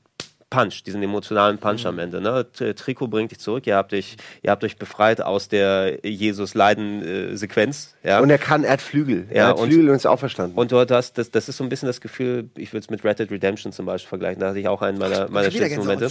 [0.52, 1.88] Punch, diesen emotionalen Punch Mhm.
[1.88, 2.20] am Ende.
[2.20, 2.46] Ne?
[2.52, 3.66] Trikot bringt dich zurück.
[3.66, 7.94] Ihr habt, dich, ihr habt euch befreit aus der Jesus-Leiden-Sequenz.
[8.02, 8.20] ja?
[8.20, 9.26] Und er kann, er hat Flügel.
[9.30, 10.58] Ja, er hat und- Flügel und ist auferstanden.
[10.58, 13.04] Und dort hast, das, das ist so ein bisschen das Gefühl, ich würde es mit
[13.04, 15.80] Red Dead Redemption zum Beispiel vergleichen, da hatte ich auch einen meiner, meiner schönsten.
[15.80, 16.08] Momente.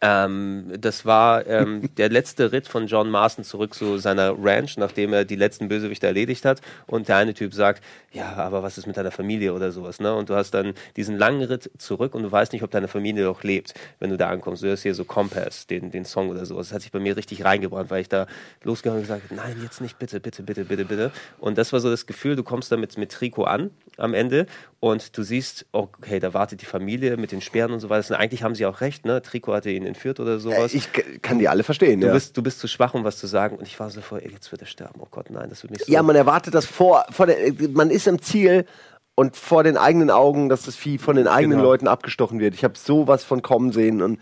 [0.00, 5.12] Ähm, das war ähm, der letzte Ritt von John Marston zurück zu seiner Ranch, nachdem
[5.12, 6.60] er die letzten Bösewichte erledigt hat.
[6.86, 7.82] Und der eine Typ sagt,
[8.12, 10.00] ja, aber was ist mit deiner Familie oder sowas?
[10.00, 10.14] Ne?
[10.14, 13.24] Und du hast dann diesen langen Ritt zurück und du weißt nicht, ob deine Familie
[13.24, 14.62] noch lebt, wenn du da ankommst.
[14.62, 16.68] Du hörst hier so Compass, den, den Song oder sowas.
[16.68, 18.26] Das hat sich bei mir richtig reingebrannt, weil ich da
[18.62, 21.12] losgegangen und gesagt habe, nein, jetzt nicht, bitte, bitte, bitte, bitte, bitte.
[21.38, 24.46] Und das war so das Gefühl, du kommst damit mit Trikot an am Ende
[24.80, 28.10] und du siehst, okay, da wartet die Familie mit den Speeren und so weiter.
[28.10, 29.22] Und eigentlich haben sie auch recht, ne?
[29.22, 30.74] Trikot hatte ihn entführt oder Äh, sowas.
[30.74, 32.00] ich k- kann die alle verstehen.
[32.00, 32.12] Du, ja.
[32.12, 33.56] bist, du bist zu schwach, um was zu sagen.
[33.56, 35.00] Und ich war so vor, ey, jetzt wird er sterben.
[35.02, 35.92] Oh Gott, nein, das wird nicht so.
[35.92, 37.36] ja, man erwartet das vor, vor der,
[37.72, 38.66] man ist im Ziel
[39.14, 41.70] und vor den eigenen Augen, dass das Vieh von den eigenen Genau.
[41.70, 42.54] Leuten abgestochen wird.
[42.54, 44.20] Ich habe sowas von kommen sehen und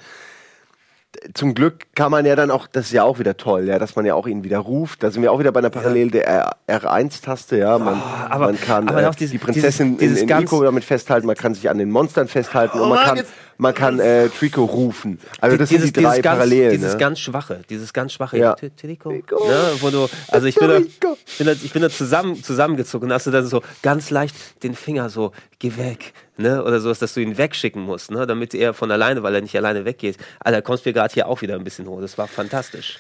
[1.34, 3.96] zum Glück kann man ja dann auch, das ist ja auch wieder toll, ja, dass
[3.96, 5.02] man ja auch ihn wieder ruft.
[5.02, 7.78] Da sind wir auch wieder bei einer Parallele der R- R1-Taste, ja.
[7.78, 10.84] Man, aber- man kann aber äh, dieses- die Prinzessin dieses- dieses in, in Ico damit
[10.84, 14.00] festhalten, man kann sich an den Monstern festhalten und man Mann, kann, jetzt- man kann
[14.00, 15.18] äh, Trico rufen.
[15.40, 16.72] Also das dieses, sind die drei ganz, Parallelen.
[16.72, 16.98] Dieses ne?
[16.98, 18.54] ganz schwache, dieses ganz schwache Ja.
[18.54, 19.46] T- Tiliko, Tiliko.
[19.48, 23.14] ne, wo du, also ich bin da, bin da, ich bin da zusammen, zusammengezogen und
[23.14, 27.14] hast du dann so ganz leicht den Finger so, geh weg, ne, oder sowas, dass
[27.14, 30.16] du ihn wegschicken musst, ne, damit er von alleine, weil er nicht alleine weggeht.
[30.40, 32.98] Alter, kommst mir gerade hier auch wieder ein bisschen hoch, das war fantastisch.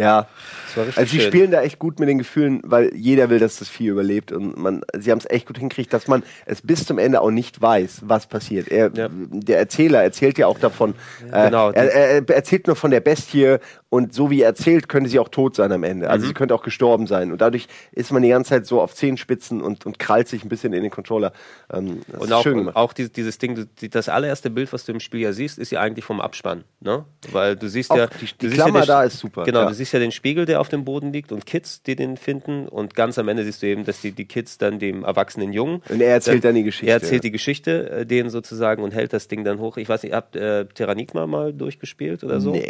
[0.00, 0.26] Ja.
[0.66, 1.26] Das war richtig Also sie schön.
[1.28, 4.56] spielen da echt gut mit den Gefühlen, weil jeder will, dass das Vieh überlebt und
[4.56, 7.60] man, sie haben es echt gut hingekriegt, dass man es bis zum Ende auch nicht
[7.60, 8.68] weiß, was passiert.
[8.68, 9.08] Er, Ja.
[9.10, 10.94] Der Erzähler erzählt ja auch davon.
[11.32, 13.56] äh, genau, er, er erzählt nur von der Bestie
[13.90, 16.06] und so wie er erzählt, könnte sie auch tot sein am Ende.
[16.06, 16.12] Mhm.
[16.12, 18.94] Also sie könnte auch gestorben sein und dadurch ist man die ganze Zeit so auf
[18.94, 21.32] Zehenspitzen und, und krallt sich ein bisschen in den Controller.
[21.72, 22.76] Ähm, das Und ist auch, schön gemacht.
[22.76, 25.80] auch dieses, dieses Ding, das allererste Bild, was du im Spiel ja siehst, ist ja
[25.80, 26.64] eigentlich vom Abspann.
[26.80, 27.04] Ne?
[27.32, 28.06] Weil du siehst Auch ja.
[28.06, 29.68] die- die siehst ja Klammer den- da ist super, Genau, ja.
[29.68, 32.68] du siehst ja den Spiegel, der auf dem Boden liegt und Kids, die den finden.
[32.68, 35.82] Und ganz am Ende siehst du eben, dass die, die Kids dann dem erwachsenen Jungen.
[35.88, 37.28] Und er erzählt dann die Geschichte, Er erzählt ja.
[37.28, 39.76] die Geschichte, äh, denen sozusagen und hält das Ding dann hoch.
[39.78, 42.52] Ich weiß nicht, habt äh, Terranigma mal durchgespielt oder so?
[42.52, 42.68] Nee.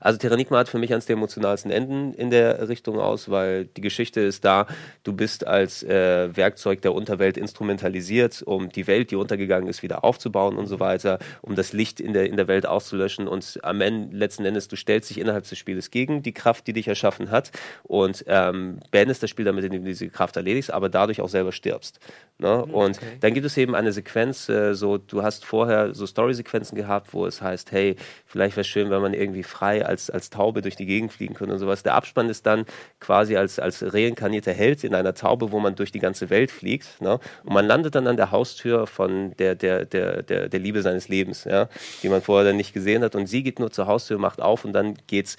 [0.00, 3.80] Also Terranigma hat für mich eines der emotionalsten Enden in der Richtung aus, weil die
[3.80, 4.66] Geschichte ist da,
[5.04, 10.04] du bist als äh, Werkzeug der Unterwelt instrumentalisiert, um die Welt, die untergegangen ist, wieder
[10.04, 13.80] aufzubauen und so weiter, um das Licht in der, in der Welt auszulöschen und am
[13.80, 17.30] Ende, letzten Endes, du stellst dich innerhalb des Spieles gegen die Kraft, die dich erschaffen
[17.30, 17.50] hat
[17.82, 21.52] und ähm, beendest das Spiel damit, indem du diese Kraft erledigst, aber dadurch auch selber
[21.52, 22.00] stirbst.
[22.38, 22.64] Ne?
[22.64, 27.12] Und dann gibt es eben eine Sequenz, äh, so du hast vorher so Story-Sequenzen gehabt,
[27.12, 30.62] wo es heißt, hey, vielleicht wäre es schön, wenn man irgendwie frei als, als Taube
[30.62, 31.82] durch die Gegend fliegen könnte und sowas.
[31.82, 32.64] Der Abspann ist dann
[32.98, 37.00] quasi als, als reinkarnierter Held in einer Taube, wo man durch die ganze Welt fliegt.
[37.00, 37.18] Ne?
[37.44, 41.08] Und man landet dann an der Haustür von der, der, der, der, der Liebe seines
[41.08, 41.68] Lebens, ja?
[42.02, 43.14] die man vorher dann nicht gesehen hat.
[43.14, 45.36] Und sie geht nur zur Haustür, macht auf und dann geht's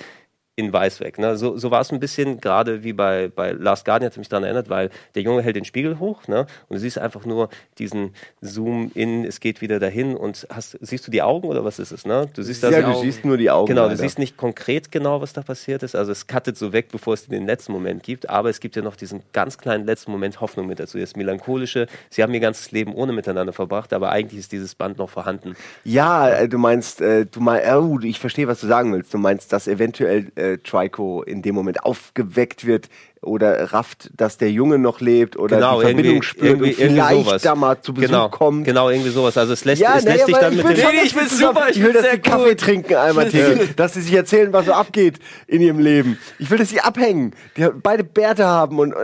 [0.62, 1.20] in weiß weg.
[1.20, 1.38] Ne?
[1.38, 4.44] So, so war es ein bisschen gerade wie bei, bei Last Guardian, hat mich daran
[4.44, 6.46] erinnert, weil der Junge hält den Spiegel hoch ne?
[6.70, 11.08] und du siehst einfach nur diesen Zoom in, es geht wieder dahin und hast, siehst
[11.08, 12.06] du die Augen oder was ist es?
[12.06, 12.30] Ne?
[12.34, 13.68] Du siehst Ja, du siehst nur die Augen.
[13.68, 14.02] Genau, du leider.
[14.02, 15.96] siehst nicht konkret genau, was da passiert ist.
[15.96, 18.30] Also es cuttet so weg, bevor es den letzten Moment gibt.
[18.30, 20.98] Aber es gibt ja noch diesen ganz kleinen letzten Moment Hoffnung mit dazu.
[20.98, 21.88] Das melancholische.
[22.10, 25.56] Sie haben ihr ganzes Leben ohne miteinander verbracht, aber eigentlich ist dieses Band noch vorhanden.
[25.84, 29.14] Ja, äh, du meinst, äh, du meinst, oh, ich verstehe, was du sagen willst.
[29.14, 32.90] Du meinst, dass eventuell äh, Trico in dem Moment aufgeweckt wird
[33.24, 37.42] oder rafft, dass der Junge noch lebt oder Genau, die Verbindung spürt und vielleicht sowas.
[37.44, 38.66] da mal zu Besuch Genau, kommt.
[38.66, 39.38] genau, irgendwie sowas.
[39.38, 40.86] Also es lässt, Ja, es lässt sich dann mit will dem...
[40.88, 43.94] Nee, ich zusammen- super, ich Ich will, dass sehr sie Kaffee trinken einmal täglich, dass
[43.94, 46.18] sie sich erzählen, was so abgeht in ihrem Leben.
[46.40, 48.96] Ich will, dass sie abhängen, die beide Bärte haben und äh,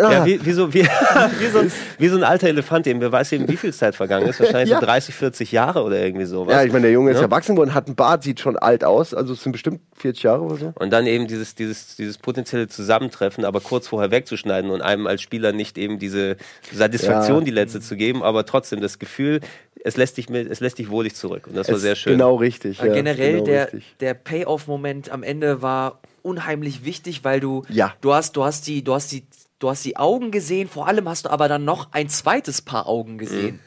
[0.00, 0.24] Ja, ah.
[0.24, 0.82] wie, wie, so, wie,
[1.40, 3.00] wie, so ein, wie so ein alter Elefant eben.
[3.00, 4.38] Wer weiß eben, wie viel Zeit vergangen ist.
[4.38, 4.78] Wahrscheinlich Ja.
[4.78, 6.54] so 30, 40 Jahre oder irgendwie sowas.
[6.54, 7.22] ja, ich meine, der Junge ist Ja.
[7.24, 10.42] erwachsen geworden, hat einen Bart, sieht schon alt aus, also es sind bestimmt 40 Jahre
[10.42, 10.72] oder so.
[10.78, 15.20] Und dann eben dieses, dieses, dieses potenzielle Zusammentreffen, aber kurz vorher wegzuschneiden und einem als
[15.22, 16.36] Spieler nicht eben diese
[16.72, 17.44] Satisfaktion, Ja.
[17.44, 19.40] die letzte zu geben, aber trotzdem das Gefühl,
[19.82, 21.46] es lässt dich, mit, es lässt dich wohlig zurück.
[21.48, 22.12] Und das war Es- sehr schön.
[22.12, 22.78] Genau richtig.
[22.78, 23.96] Ja, generell genau der, richtig.
[24.00, 27.94] der Payoff-Moment am Ende war unheimlich wichtig, weil du Ja.
[28.00, 29.24] du hast du hast die du hast die
[29.58, 32.86] du hast die Augen gesehen, vor allem hast du aber dann noch ein zweites Paar
[32.88, 33.60] Augen gesehen.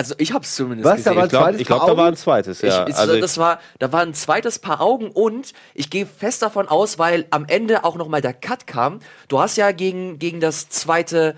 [0.00, 1.16] Also ich habe es zumindest Was, da gesehen.
[1.16, 2.86] war Ich glaube, zweites glaub, da war ein zweites, ja.
[2.88, 6.68] ich, also, das war, da war ein zweites Paar Augen und ich gehe fest davon
[6.68, 9.00] aus, weil am Ende auch noch mal der Cut kam.
[9.28, 11.34] Du hast ja gegen, gegen das zweite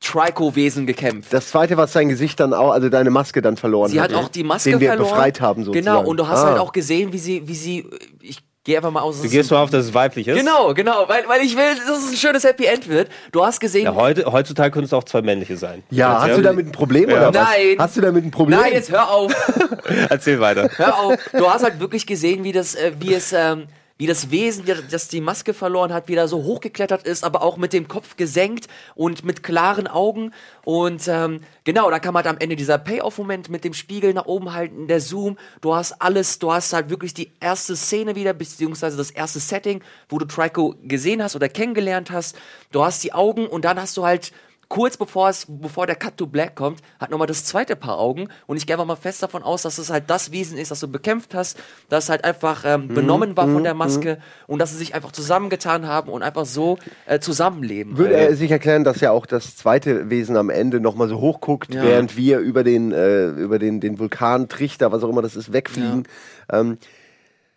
[0.00, 1.32] Trico-Wesen gekämpft.
[1.32, 4.28] Das zweite, was sein Gesicht dann auch, also deine Maske dann verloren Sie hat auch
[4.28, 5.08] die Maske den wir verloren.
[5.10, 5.86] befreit haben sozusagen.
[5.86, 6.48] Genau, und du hast Ah.
[6.48, 7.88] halt auch gesehen, wie sie, wie sie,
[8.20, 9.22] ich gehe einfach mal aus.
[9.22, 10.36] du gehst mal auf, dass es weiblich ist.
[10.38, 13.08] Genau, genau, weil, weil ich will, dass es ein schönes Happy End wird.
[13.32, 15.82] Du hast gesehen, Ja, heute, heutzutage können es auch zwei männliche sein.
[15.90, 17.16] Ja, hast du damit ein Problem Ja.
[17.16, 17.48] oder was?
[17.48, 17.76] Nein.
[17.78, 18.60] Hast du damit ein Problem?
[18.60, 19.32] nein, jetzt hör auf,
[20.10, 20.68] Erzähl weiter.
[20.76, 21.14] hör auf.
[21.32, 23.66] Du hast halt wirklich gesehen, wie das, äh, wie es, ähm,
[23.98, 27.72] wie das Wesen, das- die Maske verloren hat, wieder so hochgeklettert ist, aber auch mit
[27.72, 30.32] dem Kopf gesenkt und mit klaren Augen.
[30.64, 34.52] Und ähm, genau, da kam halt am Ende dieser Payoff-Moment mit dem Spiegel nach oben
[34.52, 35.38] halten, der Zoom.
[35.60, 39.82] Du hast alles, du hast halt wirklich die erste Szene wieder, beziehungsweise das erste Setting,
[40.08, 42.36] wo du Trico gesehen hast oder kennengelernt hast.
[42.72, 44.32] Du hast die Augen und dann hast du halt
[44.68, 48.28] kurz bevor es, bevor der Cut to Black kommt, hat nochmal das zweite Paar Augen.
[48.46, 50.80] Und ich gehe einfach mal fest davon aus, dass es halt das Wesen ist, das
[50.80, 51.58] du bekämpft hast,
[51.88, 55.86] das halt einfach ähm, benommen war von der Maske und dass sie sich einfach zusammengetan
[55.86, 57.96] haben und einfach so äh, zusammenleben.
[57.96, 61.72] Würde er sich erklären, dass ja auch das zweite Wesen am Ende nochmal so hochguckt,
[61.74, 61.82] Ja.
[61.82, 66.08] während wir über den, äh, über den, den Vulkantrichter, was auch immer das ist, wegfliegen.
[66.50, 66.78] Ähm,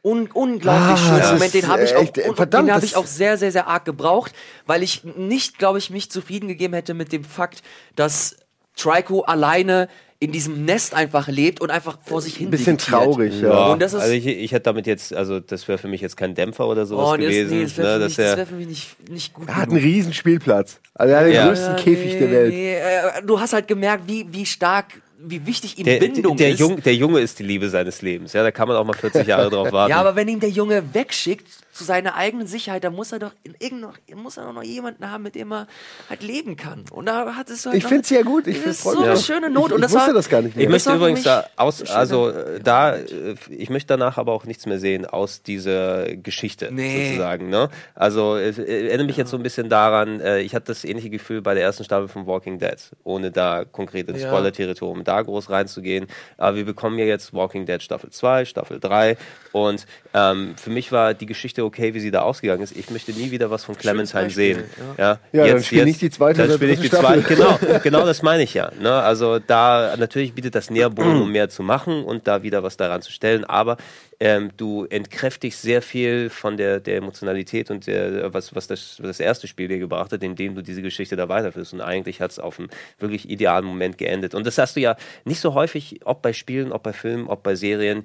[0.01, 2.81] Un unglaublich Ah, schöner das Moment, den habe ich auch, echt, und verdammt, den habe
[2.81, 4.31] das- ich auch sehr, sehr, sehr arg gebraucht,
[4.65, 7.63] weil ich nicht, glaube ich, mich zufrieden gegeben hätte mit dem Fakt,
[7.97, 8.37] dass
[8.77, 9.89] Trico alleine
[10.21, 12.89] in diesem Nest einfach lebt und einfach vor sich hin bisschen vegetiert.
[13.03, 13.49] traurig, ja.
[13.49, 15.99] Ja, Und das ist- also ich, ich hätte damit jetzt, also das wäre für mich
[16.01, 17.57] jetzt kein Dämpfer oder sowas Oh, nee, das, gewesen.
[17.57, 19.81] nee, das wäre ne, für, wär für mich nicht, nicht gut er hat genug.
[19.81, 20.79] einen riesen Spielplatz.
[20.93, 21.47] Also er hat den Ja.
[21.47, 22.53] größten Ja, Käfig nee, der Welt.
[22.53, 26.51] Nee, äh, du hast halt gemerkt, wie, wie stark, wie wichtig ihm der, Bindung der,
[26.51, 26.59] ist.
[26.59, 28.33] Junge, der Junge ist die Liebe seines Lebens.
[28.33, 29.91] Ja, da kann man auch mal 40 Jahre drauf warten.
[29.91, 33.31] Ja, aber wenn ihm der Junge wegschickt zu seiner eigenen Sicherheit, dann muss er doch
[33.43, 35.67] in muss er doch noch jemanden haben, mit dem er
[36.09, 36.85] halt leben kann.
[36.91, 38.47] Und da hat es halt Ich finde es ja gut.
[38.47, 39.67] Ich ist so eine schöne Not.
[39.67, 40.63] Ich, und ich das wusste war, das gar nicht mehr.
[40.65, 44.65] Ich möchte übrigens da aus, also äh, da, äh, ich möchte danach aber auch nichts
[44.65, 47.09] mehr sehen aus dieser Geschichte Nee.
[47.09, 47.49] sozusagen.
[47.49, 47.69] Ne?
[47.95, 51.41] Also es äh, erinnere mich jetzt so ein bisschen daran, ich hatte das ähnliche Gefühl
[51.41, 54.27] bei der ersten Staffel von Walking Dead, ohne da konkret ins Ja.
[54.29, 56.07] Spoiler-Territorium da groß reinzugehen.
[56.37, 59.17] Aber wir bekommen ja jetzt Walking Dead Staffel 2, Staffel 3
[59.51, 62.75] und ähm, für mich war die Geschichte okay, wie sie da ausgegangen ist.
[62.75, 64.63] Ich möchte nie wieder was von Clementine sehen.
[64.97, 67.59] Ja, Ja, dann spiel nicht die zweite dann oder spiel ich die zweite, Staffel.
[67.59, 68.71] genau, genau das meine ich ja.
[68.79, 68.91] Ne?
[68.91, 73.01] Also da natürlich bietet das Nährboden, um mehr zu machen und da wieder was daran
[73.01, 73.77] zu stellen, aber
[74.21, 79.07] ähm, du entkräftigst sehr viel von der, der Emotionalität und der, was, was, das, was
[79.07, 81.73] das erste Spiel dir gebracht hat, indem du diese Geschichte da weiterführst.
[81.73, 84.35] Und eigentlich hat es auf einem wirklich idealen Moment geendet.
[84.35, 87.43] Und das hast du ja nicht so häufig, ob bei Spielen, ob bei Filmen, ob
[87.43, 88.03] bei Serien.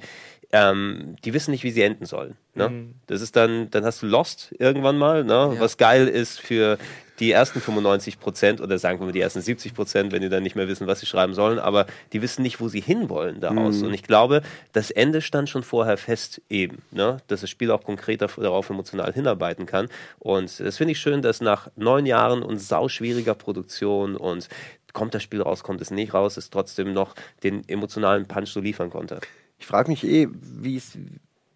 [0.57, 2.37] Ähm, die wissen nicht, wie sie enden sollen.
[2.55, 2.69] Ne?
[3.09, 5.33] Das ist dann, dann hast du Lost irgendwann mal, ne?
[5.55, 5.61] Ja.
[5.61, 6.79] was geil ist für
[7.19, 10.45] die ersten 95 Prozent oder sagen wir mal die ersten 70 Prozent, wenn die dann
[10.45, 13.83] nicht mehr wissen, was sie schreiben sollen, aber die wissen nicht, wo sie hinwollen daraus.
[13.83, 14.43] Und ich glaube,
[14.73, 17.17] das Ende stand schon vorher fest eben, ne?
[17.27, 19.89] dass das Spiel auch konkret daf- darauf emotional hinarbeiten kann.
[20.21, 24.49] Und das finde ich schön, dass nach neun Jahren und sauschwieriger Produktion und
[24.93, 28.61] kommt das Spiel raus, kommt es nicht raus, es trotzdem noch den emotionalen Punch so
[28.61, 29.19] liefern konnte.
[29.65, 30.29] Ich frage mich eh,
[30.61, 30.99] wie es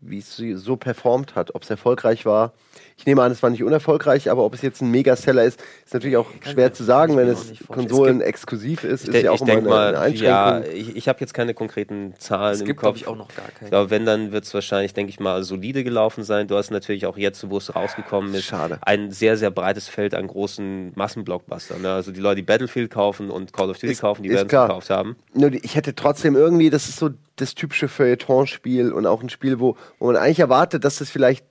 [0.00, 2.52] wie es so- performt hat, ob es erfolgreich war.
[2.96, 5.92] Ich nehme an, es war nicht unerfolgreich, aber ob es jetzt ein Megaseller ist, ist
[5.92, 7.88] natürlich auch schwer zu sagen, wenn es nicht vorstellen.
[7.88, 10.26] Konsolen exklusiv ist, ist ja auch ich immer denke eine, mal, eine Einschränkung.
[10.28, 12.84] ja, ich, ich habe jetzt keine konkreten Zahlen Es im gibt, Kopf.
[12.94, 13.70] glaube ich, auch noch gar Ich keine.
[13.70, 16.46] glaube, wenn, dann wird es wahrscheinlich, denke ich mal, solide gelaufen sein.
[16.48, 18.78] Du hast natürlich auch jetzt, wo es rausgekommen ist, Schade.
[18.82, 21.82] ein sehr, sehr breites Feld an großen Massenblockbustern.
[21.82, 21.90] Ne?
[21.92, 24.50] Also die Leute, die Battlefield kaufen und Call of Duty Ist- kaufen, die werden es
[24.50, 25.16] gekauft haben.
[25.34, 29.28] Nur die- ich hätte trotzdem irgendwie, das ist so das typische Feuilleton-Spiel und auch ein
[29.28, 31.44] Spiel, wo, wo man eigentlich erwartet, dass das vielleicht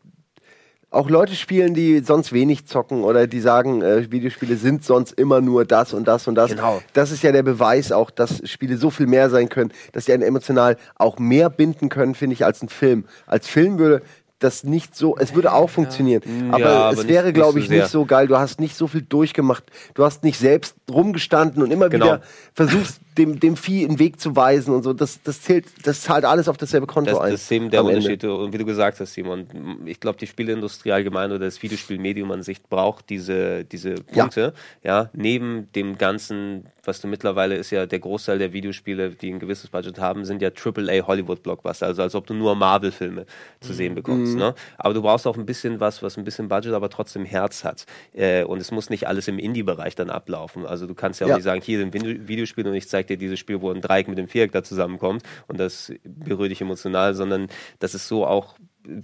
[0.89, 5.41] auch Leute spielen, die sonst wenig zocken oder die sagen, äh, Videospiele sind sonst immer
[5.41, 6.51] nur das und das und das.
[6.51, 6.81] Genau.
[6.93, 10.13] Das ist ja der Beweis auch, dass Spiele so viel mehr sein können, dass sie
[10.13, 13.03] einen emotional auch mehr binden können, finde ich, als ein Film.
[13.25, 14.01] Als Film würde
[14.39, 16.21] das nicht so, es würde auch funktionieren,
[16.51, 17.81] aber, Ja, aber es nicht- wäre, glaube so ich, sehr.
[17.81, 18.27] nicht so geil.
[18.27, 22.05] Du hast nicht so viel durchgemacht, du hast nicht selbst rumgestanden und immer Genau.
[22.05, 22.21] wieder
[22.53, 24.93] versuchst, dem, dem Vieh einen Weg zu weisen und so.
[24.93, 27.31] Das, das zählt, das zahlt alles auf dasselbe Konto Das, ein.
[27.31, 27.97] das ist eben der am Ende.
[27.99, 28.23] Unterschied.
[28.25, 29.47] Und wie du gesagt hast, Simon,
[29.85, 34.23] ich glaube, die Spieleindustrie allgemein oder das Videospielmedium an sich braucht diese, diese Ja.
[34.23, 34.53] Punkte.
[34.83, 35.09] Ja.
[35.13, 39.69] neben dem ganzen, was du mittlerweile ist ja der Großteil der Videospiele, die ein gewisses
[39.69, 41.85] Budget haben, sind ja AAA Hollywood-Blockbuster.
[41.87, 43.25] Also als ob du nur Marvel-Filme
[43.59, 44.33] zu sehen bekommst.
[44.33, 44.39] Mhm.
[44.39, 44.55] Ne?
[44.77, 47.85] Aber du brauchst auch ein bisschen was, was ein bisschen Budget, aber trotzdem Herz hat.
[48.13, 50.65] Äh, und es muss nicht alles im Indie-Bereich dann ablaufen.
[50.65, 51.35] Also du kannst ja auch Ja.
[51.37, 54.07] nicht sagen, hier ein Vide- Videospiel und ich zeige dir dieses Spiel, wo ein Dreieck
[54.07, 57.47] mit dem Viereck da zusammenkommt und das berührt dich emotional, sondern
[57.79, 58.55] dass es so auch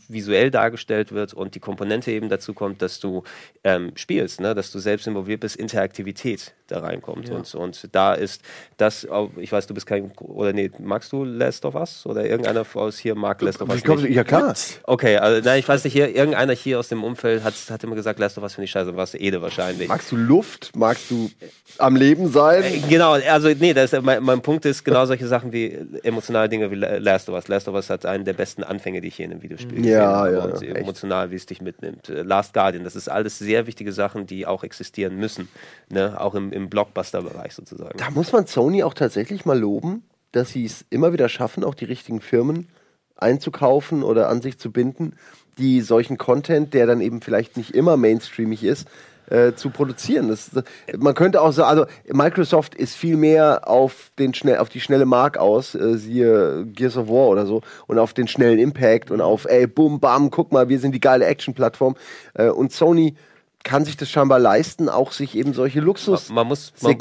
[0.07, 3.23] visuell dargestellt wird und die Komponente eben dazu kommt, dass du
[3.63, 4.55] ähm, spielst, ne?
[4.55, 7.29] dass du selbst involviert bist, Interaktivität da reinkommt.
[7.29, 8.41] Und, und da ist
[8.77, 9.05] das,
[9.38, 12.05] ich weiß, du bist kein, oder nee, magst du Last of Us?
[12.05, 14.15] Oder irgendeiner aus hier mag Last of Us kommst du- nicht?
[14.15, 14.53] ja klar.
[14.84, 17.95] Okay, also nein, ich weiß nicht, hier, irgendeiner hier aus dem Umfeld hat, hat immer
[17.95, 19.88] gesagt, Last of Us finde ich scheiße, was Ede wahrscheinlich.
[19.89, 20.71] Magst du Luft?
[20.75, 21.29] Magst du
[21.77, 22.63] am Leben sein?
[22.63, 26.47] Äh, Genau, also nee, das, ist- mein, mein Punkt ist genau solche Sachen wie emotionale
[26.49, 27.47] Dinge wie La- Last of Us.
[27.47, 29.91] Last of Us hat einen der besten Anfänge, die ich hier in einem Videospiel gesehen
[29.91, 30.34] Ja, habe.
[30.34, 32.09] ja, und ja, emotional, wie es dich mitnimmt.
[32.09, 35.49] Äh, Last Guardian, das ist alles sehr wichtige Sachen, die auch existieren müssen.
[35.89, 36.19] Ne?
[36.19, 37.97] Auch im, im Blockbuster-Bereich sozusagen.
[37.97, 41.76] Da muss man Sony auch tatsächlich mal loben, dass sie es immer wieder schaffen, auch
[41.76, 42.67] die richtigen Firmen
[43.15, 45.13] einzukaufen oder an sich zu binden,
[45.57, 48.88] die solchen Content, der dann eben vielleicht nicht immer mainstreamig ist,
[49.34, 50.27] äh, zu produzieren.
[50.27, 50.51] Das,
[50.95, 55.05] man könnte auch sagen, also Microsoft ist viel mehr auf, den schnell, auf die schnelle
[55.05, 59.21] Mark aus, äh, siehe Gears of War oder so, und auf den schnellen Impact und
[59.21, 61.95] auf, ey, bum, bam, guck mal, wir sind die geile Action-Plattform.
[62.36, 63.15] Äh, und Sony
[63.64, 66.91] kann sich das scheinbar leisten, auch sich eben solche Luxus Man muss, man,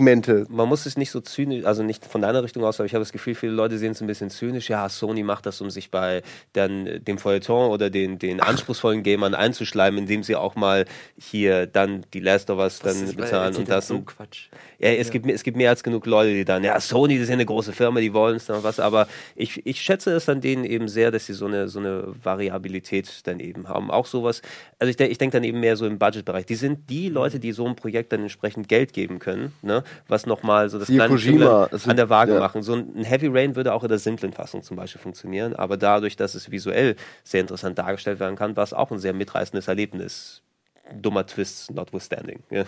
[0.49, 3.03] man muss es nicht so zynisch, also nicht von deiner Richtung aus, aber ich habe
[3.03, 4.69] das Gefühl, viele Leute sehen es ein bisschen zynisch.
[4.71, 9.03] Ja, Sony macht das, um sich bei dann äh, dem Feuilleton oder den, den anspruchsvollen
[9.03, 10.85] Gamern einzuschleimen, indem sie auch mal
[11.19, 13.89] hier dann die Last of Us dann ist- bezahlen und das.
[13.89, 14.07] so und-
[14.83, 17.29] Ja, es, Gibt, es gibt mehr als genug Leute, die dann, ja, Sony, das ist
[17.29, 19.07] ja eine große Firma, die wollen es dann was, aber
[19.37, 23.25] ich, ich schätze es an denen eben sehr, dass sie so eine, so eine Variabilität
[23.29, 23.93] dann eben haben.
[23.93, 24.43] Auch sowas,
[24.81, 26.47] also ich, ich denke dann eben mehr so im Budgetbereich.
[26.47, 29.85] Die sind die Leute, die so ein Projekt dann entsprechend Geld geben können, ne?
[30.09, 32.41] was nochmal so das Siehe kleine Kojima, es an der Waage ja.
[32.41, 32.65] machen.
[32.65, 36.17] So ein Heavy Rain würde auch in der simplen Fassung zum Beispiel funktionieren, aber dadurch,
[36.17, 40.43] dass es visuell sehr interessant dargestellt werden kann, war es auch ein sehr mitreißendes Erlebnis.
[41.01, 42.41] Dummer Twist notwithstanding.
[42.51, 42.65] Ja.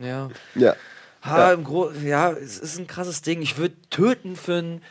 [0.00, 0.28] Ja.
[0.56, 0.74] Ja.
[1.24, 3.40] Ha, im Gro ja, es ist ein krasses Ding.
[3.42, 4.82] Ich würde töten für ein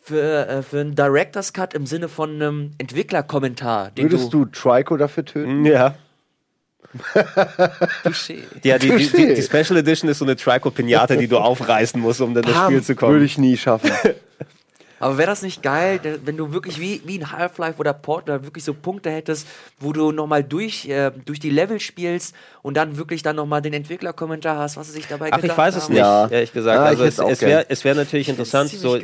[0.00, 3.90] für, äh, für einen Director's Cut im Sinne von einem Entwicklerkommentar.
[3.96, 5.64] Würdest du Trico dafür töten?
[5.64, 5.94] ja.
[8.62, 12.00] Ja, die, die, die, die Special Edition ist so eine Trico Pinata, die du aufreißen
[12.00, 13.14] musst, um dann das Pam, Spiel zu kommen.
[13.14, 13.90] Würde ich nie schaffen.
[15.04, 18.64] Aber wäre das nicht geil, wenn du wirklich wie, wie in Half-Life oder Portal wirklich
[18.64, 19.46] so Punkte hättest,
[19.78, 23.74] wo du nochmal durch, äh, durch die Level spielst und dann wirklich dann nochmal den
[23.74, 25.92] Entwicklerkommentar hast, was sie sich dabei Ach, ich gedacht weiß es haben?
[25.92, 26.28] nicht, Ja.
[26.28, 26.76] ehrlich gesagt.
[26.78, 28.70] Ja, ich also es, es wäre wär natürlich interessant.
[28.70, 28.98] So,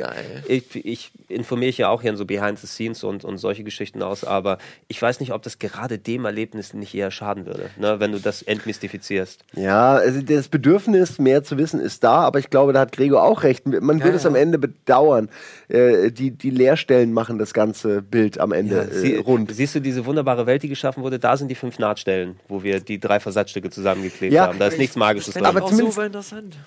[0.47, 4.01] ich, ich informiere ja auch hier in so Behind the Scenes und, und solche Geschichten
[4.01, 7.99] aus, aber ich weiß nicht, ob das gerade dem Erlebnis nicht eher schaden würde, ne,
[7.99, 9.41] wenn du das entmystifizierst.
[9.53, 13.21] Ja, also das Bedürfnis, mehr zu wissen, ist da, aber ich glaube, da hat Gregor
[13.21, 13.67] auch recht.
[13.67, 14.29] Man würde es ja.
[14.31, 15.29] am Ende bedauern.
[15.69, 19.51] Äh, die, die Leerstellen machen das ganze Bild am Ende Sie, äh, rund.
[19.53, 21.19] Siehst du diese wunderbare Welt, die geschaffen wurde?
[21.19, 24.59] Da sind die fünf Nahtstellen, wo wir die drei Versatzstücke zusammengeklebt Ja, haben.
[24.59, 25.45] Da ist nichts Magisches dran.
[25.45, 25.99] Aber zumindest-.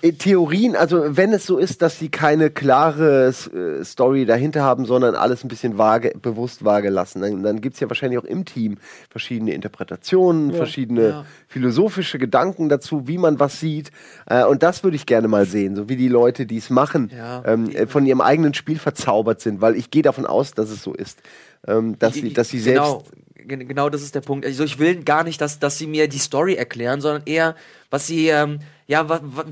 [0.01, 4.85] Äh, Theorien, also wenn es so ist, dass sie keine klare äh, Story dahinter haben,
[4.85, 8.23] sondern alles ein bisschen vage, bewusst vage lassen, dann, dann gibt es ja wahrscheinlich auch
[8.23, 8.77] im Team
[9.09, 11.25] verschiedene Interpretationen, verschiedene Ja.
[11.47, 13.91] philosophische Gedanken dazu, wie man was sieht.
[14.27, 17.11] Äh, und das würde ich gerne mal sehen, so wie die Leute, die es machen,
[17.15, 17.43] Ja.
[17.45, 18.79] ähm, äh, von ihrem eigenen Spiel
[19.15, 21.19] verzaubert sind, weil ich gehe davon aus, dass es so ist.
[21.67, 22.83] ähm, dass, sie, dass sie selbst.
[22.83, 23.03] Genau,
[23.47, 24.45] gen- genau das ist der Punkt.
[24.45, 27.55] Also ich will gar nicht, dass, dass sie mir die Story erklären, sondern eher,
[27.89, 29.07] was sie, ähm, ja,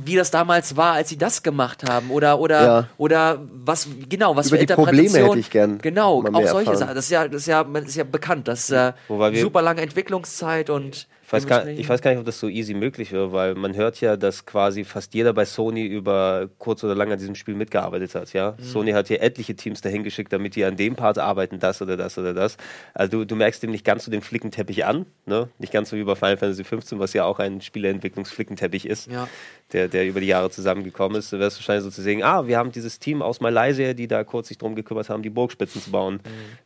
[0.05, 2.11] wie das damals war, als sie das gemacht haben.
[2.11, 2.87] Oder, oder, Ja.
[2.97, 6.71] oder was, genau, was Über für die Probleme hätte ich gern Genau, mal auch solche
[6.71, 6.77] erfahren.
[6.77, 6.95] Sachen.
[6.95, 8.93] Das ist ja, das ist ja, das ist ja bekannt, dass äh,
[9.41, 11.07] super lange Entwicklungszeit und.
[11.37, 13.75] Ich weiß, gar, ich weiß gar nicht, ob das so easy möglich wäre, weil man
[13.75, 17.55] hört ja, dass quasi fast jeder bei Sony über kurz oder lang an diesem Spiel
[17.55, 18.33] mitgearbeitet hat.
[18.33, 18.55] Ja?
[18.57, 18.63] Mhm.
[18.63, 21.97] Sony hat hier etliche Teams dahin geschickt, damit die an dem Part arbeiten, das oder
[21.97, 22.57] das oder das.
[22.93, 25.49] Also du, du merkst dem nicht ganz so den Flickenteppich an, ne?
[25.57, 29.27] nicht ganz so wie bei Final Fantasy 15, was ja auch ein Spielerentwicklungsflickenteppich ist, Ja.
[29.73, 31.33] Der, der über die Jahre zusammengekommen ist.
[31.33, 34.23] Du wirst wahrscheinlich so zu sehen, ah, wir haben dieses Team aus Malaysia, die da
[34.23, 36.19] kurz sich drum gekümmert haben, die Burgspitzen zu bauen,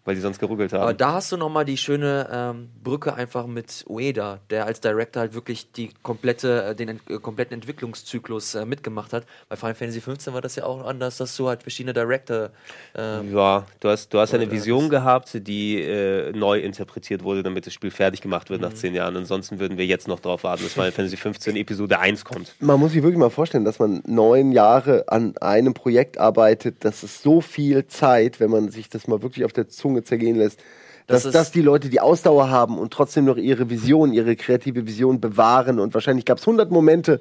[0.05, 0.79] weil die sonst geruggelt haben.
[0.81, 0.83] Mhm.
[0.83, 5.21] Aber da hast du nochmal die schöne ähm, Brücke einfach mit Ueda, der als Director
[5.21, 9.25] halt wirklich die komplette, äh, den ent äh, kompletten Entwicklungszyklus äh, mitgemacht hat.
[9.49, 12.49] Bei Final Fantasy 15 war das ja auch anders, dass du halt verschiedene Director.
[12.95, 17.65] ähm, Ja, du hast, du hast eine Vision gehabt, die äh, neu interpretiert wurde, damit
[17.65, 18.75] das Spiel fertig gemacht wird nach Mhm.
[18.75, 19.15] zehn Jahren.
[19.15, 22.53] Ansonsten würden wir jetzt noch darauf warten, dass Final Fantasy 15 Episode 1 kommt.
[22.59, 26.77] Man muss sich wirklich mal vorstellen, dass man neun Jahre an einem Projekt arbeitet.
[26.81, 30.35] Das ist so viel Zeit, wenn man sich das mal wirklich auf der Zunge zergehen
[30.35, 30.59] lässt.
[31.07, 34.35] Das Dass ist- das die Leute die Ausdauer haben und trotzdem noch ihre Vision, ihre
[34.35, 35.79] kreative Vision bewahren.
[35.79, 37.19] Und wahrscheinlich gab es hundert Momente,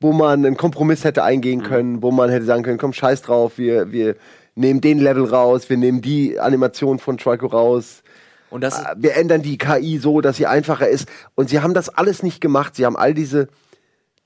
[0.00, 3.56] wo man einen Kompromiss hätte eingehen können, wo man hätte sagen können, komm, scheiß drauf,
[3.58, 4.16] wir, wir
[4.56, 8.02] nehmen den Level raus, wir nehmen die Animation von Trico raus.
[8.50, 11.08] und das Äh, wir ändern die KI so, dass sie einfacher ist.
[11.36, 12.74] Und sie haben das alles nicht gemacht.
[12.76, 13.48] Sie haben all diese,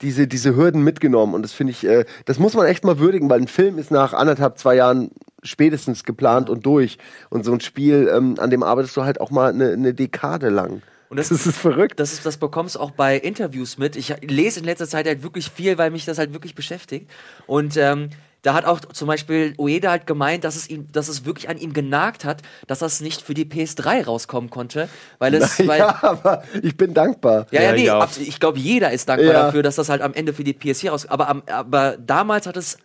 [0.03, 1.35] diese, diese Hürden mitgenommen.
[1.35, 3.91] Und das finde ich, äh, das muss man echt mal würdigen, weil ein Film ist
[3.91, 5.11] nach anderthalb, zwei Jahren
[5.43, 6.99] spätestens geplant und durch.
[7.31, 10.49] Und so ein Spiel, ähm, an dem arbeitest du halt auch mal eine, eine Dekade
[10.49, 10.83] lang.
[11.11, 11.99] Und das- ist verrückt.
[11.99, 13.97] das, ist, das bekommst du auch bei Interviews mit.
[13.97, 17.11] Ich lese in letzter Zeit halt wirklich viel, weil mich das halt wirklich beschäftigt.
[17.47, 18.11] Und ähm,
[18.43, 21.59] da hat auch zum Beispiel Ueda halt gemeint, dass es ihm, dass es wirklich an
[21.59, 25.99] ihm genagt hat, dass das nicht für die PS3 rauskommen konnte, weil es, weil, ja,
[26.03, 27.47] aber ich bin dankbar.
[27.51, 28.03] Ja, ja, Ja, nee, ich auch.
[28.03, 29.43] abs- ich glaube, jeder ist dankbar Ja.
[29.45, 31.07] dafür, dass das halt am Ende für die PS4 raus.
[31.07, 32.79] Aber, am, aber damals hat es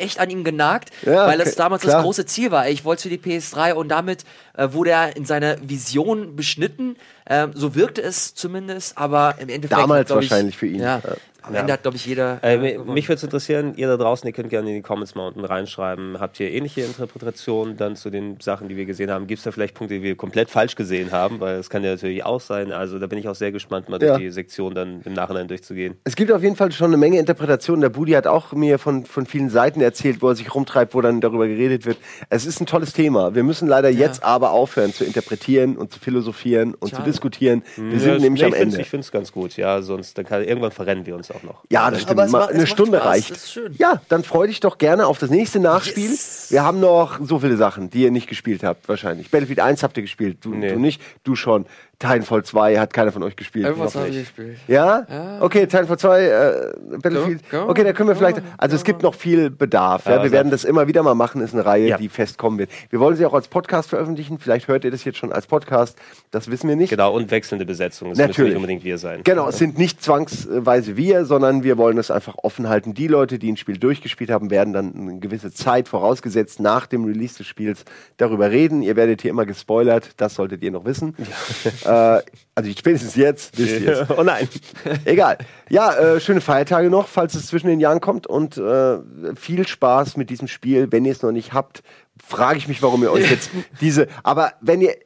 [0.00, 1.94] echt an ihm genagt, Ja, weil okay, es damals klar.
[1.96, 2.68] das große Ziel war.
[2.68, 4.24] Ich wollte für die PS3 und damit
[4.56, 6.96] äh, wurde er in seiner Vision beschnitten.
[7.28, 9.80] Ähm, so wirkte es zumindest, aber im Endeffekt.
[9.80, 10.80] Damals glaub ich, wahrscheinlich für ihn.
[10.80, 11.16] Ja, Ja.
[11.42, 12.38] am Ende hat, glaube ich, jeder.
[12.42, 15.14] Äh, äh, mich würde es interessieren, ihr da draußen, ihr könnt gerne in die Comments
[15.14, 16.20] mal unten reinschreiben.
[16.20, 19.26] Habt ihr ähnliche Interpretationen dann zu den Sachen, die wir gesehen haben?
[19.26, 21.40] Gibt es da vielleicht Punkte, die wir komplett falsch gesehen haben?
[21.40, 22.70] Weil das kann ja natürlich auch sein.
[22.72, 24.08] Also da bin ich auch sehr gespannt, mal Ja.
[24.10, 25.94] durch die Sektion dann im Nachhinein durchzugehen.
[26.04, 27.80] Es gibt auf jeden Fall schon eine Menge Interpretationen.
[27.80, 31.00] Der Budi hat auch mir von, von vielen Seiten erzählt, wo er sich rumtreibt, wo
[31.00, 31.96] dann darüber geredet wird.
[32.28, 33.34] Es ist ein tolles Thema.
[33.34, 37.08] Wir müssen leider jetzt aber aufhören zu interpretieren und zu philosophieren und zu Schade.
[37.18, 37.62] Diskutieren.
[37.76, 38.80] Wir Ja, sind nämlich nee, am ich Ende.
[38.80, 41.64] Ich finde es ganz gut, ja, sonst dann kann, irgendwann verrennen wir uns auch noch.
[41.70, 42.12] Ja, das stimmt.
[42.12, 43.30] Aber es Ma- macht- es eine Stunde Spaß, reicht.
[43.32, 43.74] das ist schön.
[43.78, 46.10] Ja, dann freu dich doch gerne auf das nächste Nachspiel.
[46.10, 46.46] Yes.
[46.50, 49.30] Wir haben noch so viele Sachen, die ihr nicht gespielt habt, wahrscheinlich.
[49.30, 50.72] Battlefield 1 habt ihr gespielt, du, Nee.
[50.72, 51.66] du nicht, du schon.
[51.98, 53.66] Titanfall 2 hat keiner von euch gespielt.
[53.66, 54.56] Irgendwas noch habe ich gespielt.
[54.68, 55.04] Ja?
[55.08, 55.38] Ja.
[55.40, 56.72] Okay, Titanfall 2, äh,
[57.02, 57.50] Battlefield.
[57.50, 58.40] Go, go, okay, da können wir vielleicht.
[58.56, 60.06] Also es gibt noch viel Bedarf.
[60.06, 61.40] Ja, Ja, wir werden das immer wieder mal machen.
[61.40, 61.96] Ist eine Reihe, Ja.
[61.96, 62.70] die fest kommen wird.
[62.90, 64.38] Wir wollen sie auch als Podcast veröffentlichen.
[64.38, 65.98] Vielleicht hört ihr das jetzt schon als Podcast.
[66.30, 66.90] Das wissen wir nicht.
[66.90, 68.12] Genau, und wechselnde Besetzung.
[68.12, 68.50] Es müssen Natürlich.
[68.50, 69.22] nicht unbedingt wir sein.
[69.24, 72.94] Genau, es sind nicht zwangsweise wir, sondern wir wollen es einfach offen halten.
[72.94, 77.04] Die Leute, die ein Spiel durchgespielt haben, werden dann eine gewisse Zeit vorausgesetzt nach dem
[77.04, 77.84] Release des Spiels
[78.18, 78.82] darüber reden.
[78.82, 81.16] Ihr werdet hier immer gespoilert, das solltet ihr noch wissen.
[81.88, 82.22] äh,
[82.54, 84.10] also spätestens jetzt wisst ihr es.
[84.10, 84.48] oh nein.
[85.04, 85.38] Egal.
[85.68, 88.98] Ja, äh, schöne Feiertage noch, falls es zwischen den Jahren kommt und äh,
[89.36, 90.90] viel Spaß mit diesem Spiel.
[90.90, 91.82] Wenn ihr es noch nicht habt,
[92.24, 94.08] frage ich mich, warum ihr euch jetzt diese.
[94.22, 94.96] Aber wenn ihr,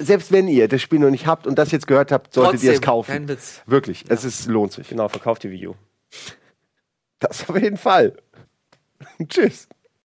[0.00, 2.72] selbst wenn ihr das Spiel noch nicht habt und das jetzt gehört habt, solltet ihr
[2.72, 3.12] es Trotzdem, kaufen.
[3.12, 3.62] kein Witz.
[3.66, 4.88] Wirklich, es ist, lohnt sich.
[4.88, 5.74] Genau, verkauft die U.
[7.18, 8.14] Das auf jeden Fall.
[9.28, 9.68] Tschüss.